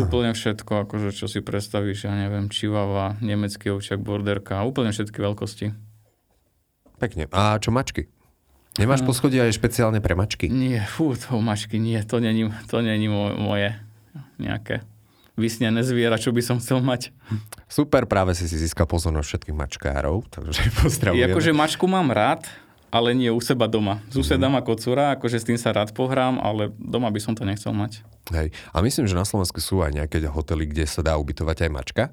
Úplne 0.00 0.32
všetko, 0.32 0.86
akože 0.86 1.10
čo 1.10 1.26
si 1.26 1.40
predstavíš, 1.40 2.06
ja 2.06 2.14
neviem, 2.14 2.48
čivava, 2.48 3.18
nemecký 3.18 3.70
ovčak, 3.70 3.98
borderka, 3.98 4.62
úplne 4.62 4.90
všetky 4.90 5.18
veľkosti. 5.18 5.66
Pekne. 6.98 7.30
A 7.30 7.56
čo 7.56 7.70
mačky? 7.70 8.10
Nemáš 8.78 9.02
poschodie 9.02 9.42
aj 9.42 9.54
špeciálne 9.54 9.98
pre 9.98 10.14
mačky? 10.14 10.46
Nie, 10.46 10.86
fú, 10.86 11.14
to 11.14 11.38
mačky, 11.42 11.82
nie, 11.82 11.98
to 12.02 12.22
není, 12.22 12.46
to 12.70 12.78
není 12.78 13.10
mo- 13.10 13.34
moje 13.34 13.74
nejaké 14.38 14.86
vysnené 15.34 15.82
zviera, 15.82 16.18
čo 16.18 16.30
by 16.30 16.42
som 16.42 16.58
chcel 16.58 16.82
mať. 16.82 17.10
Super, 17.66 18.06
práve 18.10 18.34
si 18.34 18.46
si 18.46 18.58
získal 18.58 18.86
pozornosť 18.86 19.26
všetkých 19.34 19.56
mačkárov, 19.56 20.26
takže 20.30 20.62
I 20.66 20.70
pozdravujeme. 20.82 21.30
akože 21.30 21.50
mačku 21.54 21.86
mám 21.86 22.10
rád, 22.10 22.46
ale 22.88 23.12
nie 23.12 23.28
u 23.28 23.38
seba 23.38 23.66
doma. 23.66 24.00
Suseda 24.08 24.48
má 24.48 24.60
kocúra, 24.60 25.12
akože 25.14 25.36
s 25.36 25.46
tým 25.46 25.56
sa 25.56 25.70
rád 25.70 25.92
pohrám, 25.92 26.38
ale 26.38 26.72
doma 26.76 27.08
by 27.08 27.20
som 27.20 27.32
to 27.32 27.44
nechcel 27.44 27.72
mať. 27.72 28.00
Hej. 28.28 28.52
A 28.72 28.80
myslím, 28.80 29.04
že 29.04 29.16
na 29.16 29.24
Slovensku 29.24 29.60
sú 29.60 29.80
aj 29.80 29.92
nejaké 29.94 30.20
hotely, 30.24 30.68
kde 30.68 30.84
sa 30.84 31.00
dá 31.00 31.16
ubytovať 31.16 31.68
aj 31.68 31.70
mačka. 31.70 32.04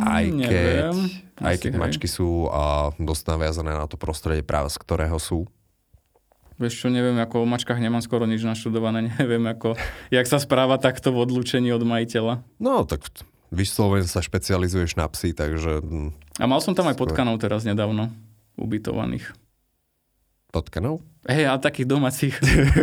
Aj 0.00 0.24
keď, 0.24 0.32
Mm, 0.32 0.40
neviem. 0.40 0.96
aj 1.36 1.52
Asi 1.52 1.62
keď 1.62 1.72
hej. 1.76 1.80
mačky 1.80 2.08
sú 2.08 2.48
a, 2.48 2.96
dosť 2.96 3.24
naviazané 3.28 3.76
na 3.76 3.84
to 3.84 4.00
prostredie 4.00 4.40
práve 4.40 4.72
z 4.72 4.80
ktorého 4.80 5.20
sú. 5.20 5.44
Vieš 6.56 6.80
čo, 6.80 6.88
neviem, 6.88 7.12
ako 7.20 7.44
o 7.44 7.48
mačkách 7.48 7.76
nemám 7.76 8.00
skoro 8.00 8.24
nič 8.24 8.40
naštudované, 8.40 9.04
neviem, 9.20 9.44
ako, 9.44 9.76
jak 10.08 10.24
sa 10.24 10.40
správa 10.40 10.80
takto 10.80 11.12
v 11.12 11.28
odlúčení 11.28 11.68
od 11.76 11.84
majiteľa. 11.84 12.40
No, 12.56 12.88
tak 12.88 13.04
vyslovene 13.52 14.08
sa 14.08 14.24
špecializuješ 14.24 14.96
na 14.96 15.04
psy, 15.12 15.36
takže 15.36 15.84
mm, 15.84 16.40
A 16.40 16.44
mal 16.48 16.64
som 16.64 16.72
tam 16.72 16.88
aj 16.88 16.96
potkanov 16.96 17.36
teraz 17.36 17.68
nedávno, 17.68 18.08
ubytovaných. 18.56 19.28
Potkanov? 20.54 21.02
Hej, 21.26 21.50
ale 21.50 21.58
takých 21.58 21.90
domácich. 21.90 22.34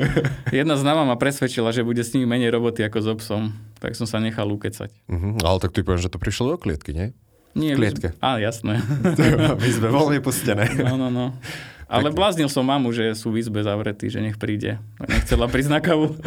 Jedna 0.52 0.76
známa 0.76 1.08
ma 1.08 1.16
presvedčila, 1.16 1.72
že 1.72 1.88
bude 1.88 2.04
s 2.04 2.12
nimi 2.12 2.28
menej 2.28 2.52
roboty 2.52 2.84
ako 2.84 3.00
s 3.00 3.08
so 3.08 3.14
psom. 3.16 3.44
Tak 3.80 3.96
som 3.96 4.04
sa 4.04 4.20
nechal 4.20 4.48
ukecať. 4.52 4.92
Uh-huh. 5.08 5.40
Ale 5.44 5.58
tak 5.64 5.72
ty 5.72 5.80
poviem, 5.80 6.04
že 6.04 6.12
to 6.12 6.20
prišlo 6.20 6.56
do 6.56 6.58
klietky, 6.60 6.92
nie? 6.92 7.16
Nie, 7.56 7.78
v 7.78 7.86
klietke. 7.86 8.18
Á, 8.20 8.42
jasné. 8.42 8.82
My 9.62 9.70
sme 9.72 9.88
voľne 9.94 10.20
pustené. 10.20 10.68
No, 10.76 11.00
no, 11.00 11.08
no. 11.08 11.38
Ale 11.86 12.10
tak... 12.10 12.18
bláznil 12.18 12.50
som 12.50 12.66
mamu, 12.66 12.90
že 12.92 13.14
sú 13.14 13.30
v 13.30 13.46
izbe 13.46 13.62
zavretí, 13.62 14.10
že 14.10 14.20
nech 14.20 14.42
príde. 14.42 14.82
Nechcela 15.06 15.46
prísť 15.46 15.72
na 15.72 15.80
kavu. 15.80 16.18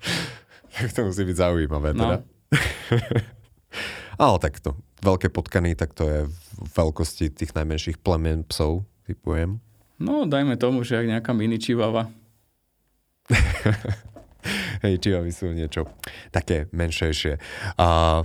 tak 0.76 0.92
to 0.92 1.08
musí 1.08 1.24
byť 1.24 1.36
zaujímavé 1.40 1.96
teda. 1.96 2.20
No. 2.20 2.26
Ale 4.18 4.36
takto. 4.42 4.76
Veľké 4.98 5.30
potkany, 5.30 5.78
tak 5.78 5.94
to 5.94 6.04
je 6.10 6.20
v 6.28 6.70
veľkosti 6.74 7.30
tých 7.30 7.54
najmenších 7.54 8.02
plemen 8.02 8.42
psov, 8.44 8.82
typujem. 9.06 9.62
No, 9.98 10.24
dajme 10.30 10.54
tomu, 10.54 10.86
že 10.86 11.02
ak 11.02 11.10
nejaká 11.10 11.32
mini 11.34 11.58
čivava. 11.58 12.06
Hej, 14.86 15.02
čivavy 15.02 15.30
sú 15.34 15.50
niečo 15.50 15.90
také 16.30 16.70
menšejšie. 16.70 17.42
A 17.82 18.22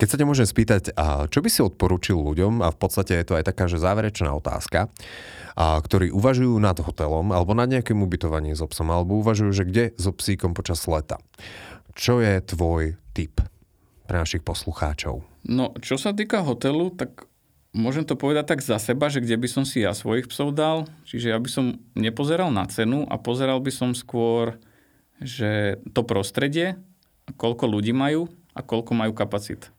keď 0.00 0.06
sa 0.08 0.18
ťa 0.18 0.26
môžem 0.26 0.48
spýtať, 0.48 0.96
a 0.96 1.28
čo 1.28 1.44
by 1.44 1.48
si 1.52 1.60
odporučil 1.60 2.16
ľuďom, 2.16 2.64
a 2.64 2.72
v 2.72 2.78
podstate 2.80 3.12
je 3.20 3.26
to 3.28 3.36
aj 3.36 3.44
taká, 3.44 3.68
že 3.68 3.78
záverečná 3.78 4.32
otázka, 4.32 4.88
a 5.52 5.76
ktorí 5.78 6.08
uvažujú 6.08 6.56
nad 6.56 6.80
hotelom 6.80 7.28
alebo 7.28 7.52
nad 7.52 7.68
nejakým 7.68 8.00
ubytovaním 8.00 8.56
s 8.56 8.64
obsom, 8.64 8.88
alebo 8.88 9.20
uvažujú, 9.20 9.52
že 9.52 9.68
kde 9.68 9.84
so 10.00 10.10
psíkom 10.10 10.56
počas 10.56 10.80
leta. 10.88 11.20
Čo 11.92 12.24
je 12.24 12.40
tvoj 12.40 12.96
tip 13.12 13.44
pre 14.08 14.16
našich 14.16 14.40
poslucháčov? 14.40 15.20
No, 15.44 15.76
čo 15.84 16.00
sa 16.00 16.16
týka 16.16 16.40
hotelu, 16.40 16.88
tak 16.96 17.28
môžem 17.72 18.04
to 18.04 18.14
povedať 18.16 18.56
tak 18.56 18.60
za 18.60 18.76
seba, 18.76 19.08
že 19.08 19.24
kde 19.24 19.36
by 19.40 19.48
som 19.48 19.64
si 19.64 19.84
ja 19.84 19.96
svojich 19.96 20.28
psov 20.28 20.52
dal. 20.52 20.88
Čiže 21.08 21.32
ja 21.32 21.38
by 21.40 21.48
som 21.48 21.64
nepozeral 21.96 22.52
na 22.52 22.68
cenu 22.68 23.08
a 23.08 23.16
pozeral 23.16 23.58
by 23.60 23.72
som 23.72 23.90
skôr, 23.96 24.60
že 25.20 25.80
to 25.96 26.04
prostredie, 26.04 26.76
koľko 27.40 27.68
ľudí 27.68 27.96
majú 27.96 28.28
a 28.52 28.60
koľko 28.60 28.92
majú 28.92 29.12
kapacit. 29.16 29.72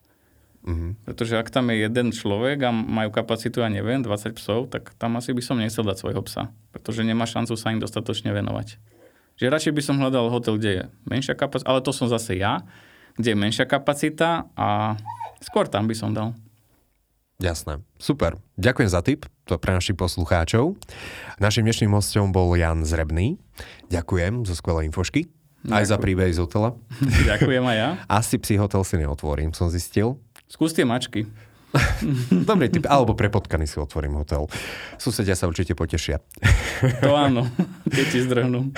Uh-huh. 0.64 0.96
Pretože 1.04 1.36
ak 1.36 1.52
tam 1.52 1.68
je 1.70 1.84
jeden 1.84 2.08
človek 2.10 2.56
a 2.64 2.70
majú 2.72 3.12
kapacitu, 3.12 3.60
ja 3.60 3.68
neviem, 3.68 4.00
20 4.00 4.32
psov, 4.40 4.72
tak 4.72 4.96
tam 4.96 5.20
asi 5.20 5.36
by 5.36 5.42
som 5.44 5.60
nechcel 5.60 5.84
dať 5.84 6.00
svojho 6.00 6.24
psa. 6.24 6.50
Pretože 6.72 7.04
nemá 7.04 7.28
šancu 7.28 7.52
sa 7.54 7.70
im 7.70 7.84
dostatočne 7.84 8.32
venovať. 8.32 8.80
Že 9.36 9.52
radšej 9.52 9.72
by 9.76 9.82
som 9.84 10.00
hľadal 10.00 10.32
hotel, 10.32 10.56
kde 10.56 10.70
je 10.72 10.84
menšia 11.04 11.36
kapacita, 11.36 11.68
ale 11.68 11.84
to 11.84 11.92
som 11.92 12.08
zase 12.08 12.40
ja, 12.40 12.64
kde 13.20 13.36
je 13.36 13.38
menšia 13.38 13.68
kapacita 13.68 14.48
a 14.56 14.96
skôr 15.44 15.68
tam 15.68 15.84
by 15.84 15.94
som 15.94 16.16
dal. 16.16 16.32
Jasné. 17.42 17.82
Super. 17.98 18.38
Ďakujem 18.54 18.88
za 18.90 19.02
tip 19.02 19.26
to 19.44 19.58
pre 19.60 19.76
našich 19.76 19.98
poslucháčov. 19.98 20.78
Našim 21.36 21.66
dnešným 21.66 21.92
hostom 21.92 22.32
bol 22.32 22.54
Jan 22.56 22.86
Zrebný. 22.86 23.36
Ďakujem 23.92 24.48
za 24.48 24.54
skvelé 24.56 24.88
infošky. 24.88 25.28
Ďakujem. 25.64 25.74
Aj 25.74 25.84
za 25.84 25.96
príbeh 25.96 26.32
z 26.32 26.40
hotela. 26.44 26.76
Ďakujem 27.30 27.64
aj 27.64 27.76
ja. 27.76 27.88
Asi 28.08 28.36
psi 28.36 28.60
hotel 28.60 28.82
si 28.84 28.96
neotvorím, 29.00 29.52
som 29.56 29.68
zistil. 29.68 30.20
Skús 30.48 30.76
tie 30.76 30.84
mačky. 30.84 31.26
Dobrý 32.48 32.70
typ. 32.70 32.86
Alebo 32.86 33.18
pre 33.18 33.32
potkany 33.32 33.66
si 33.66 33.80
otvorím 33.82 34.20
hotel. 34.20 34.46
Susedia 35.00 35.34
sa 35.34 35.50
určite 35.50 35.74
potešia. 35.74 36.22
To 37.02 37.18
áno, 37.18 37.48
keď 37.88 38.06
ti 38.08 38.18
zdrhnú. 38.22 38.70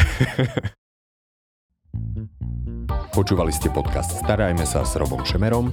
Počúvali 3.17 3.49
ste 3.49 3.73
podcast 3.73 4.21
Starajme 4.21 4.69
sa 4.69 4.85
s 4.85 4.93
Robom 5.01 5.25
Šemerom 5.25 5.73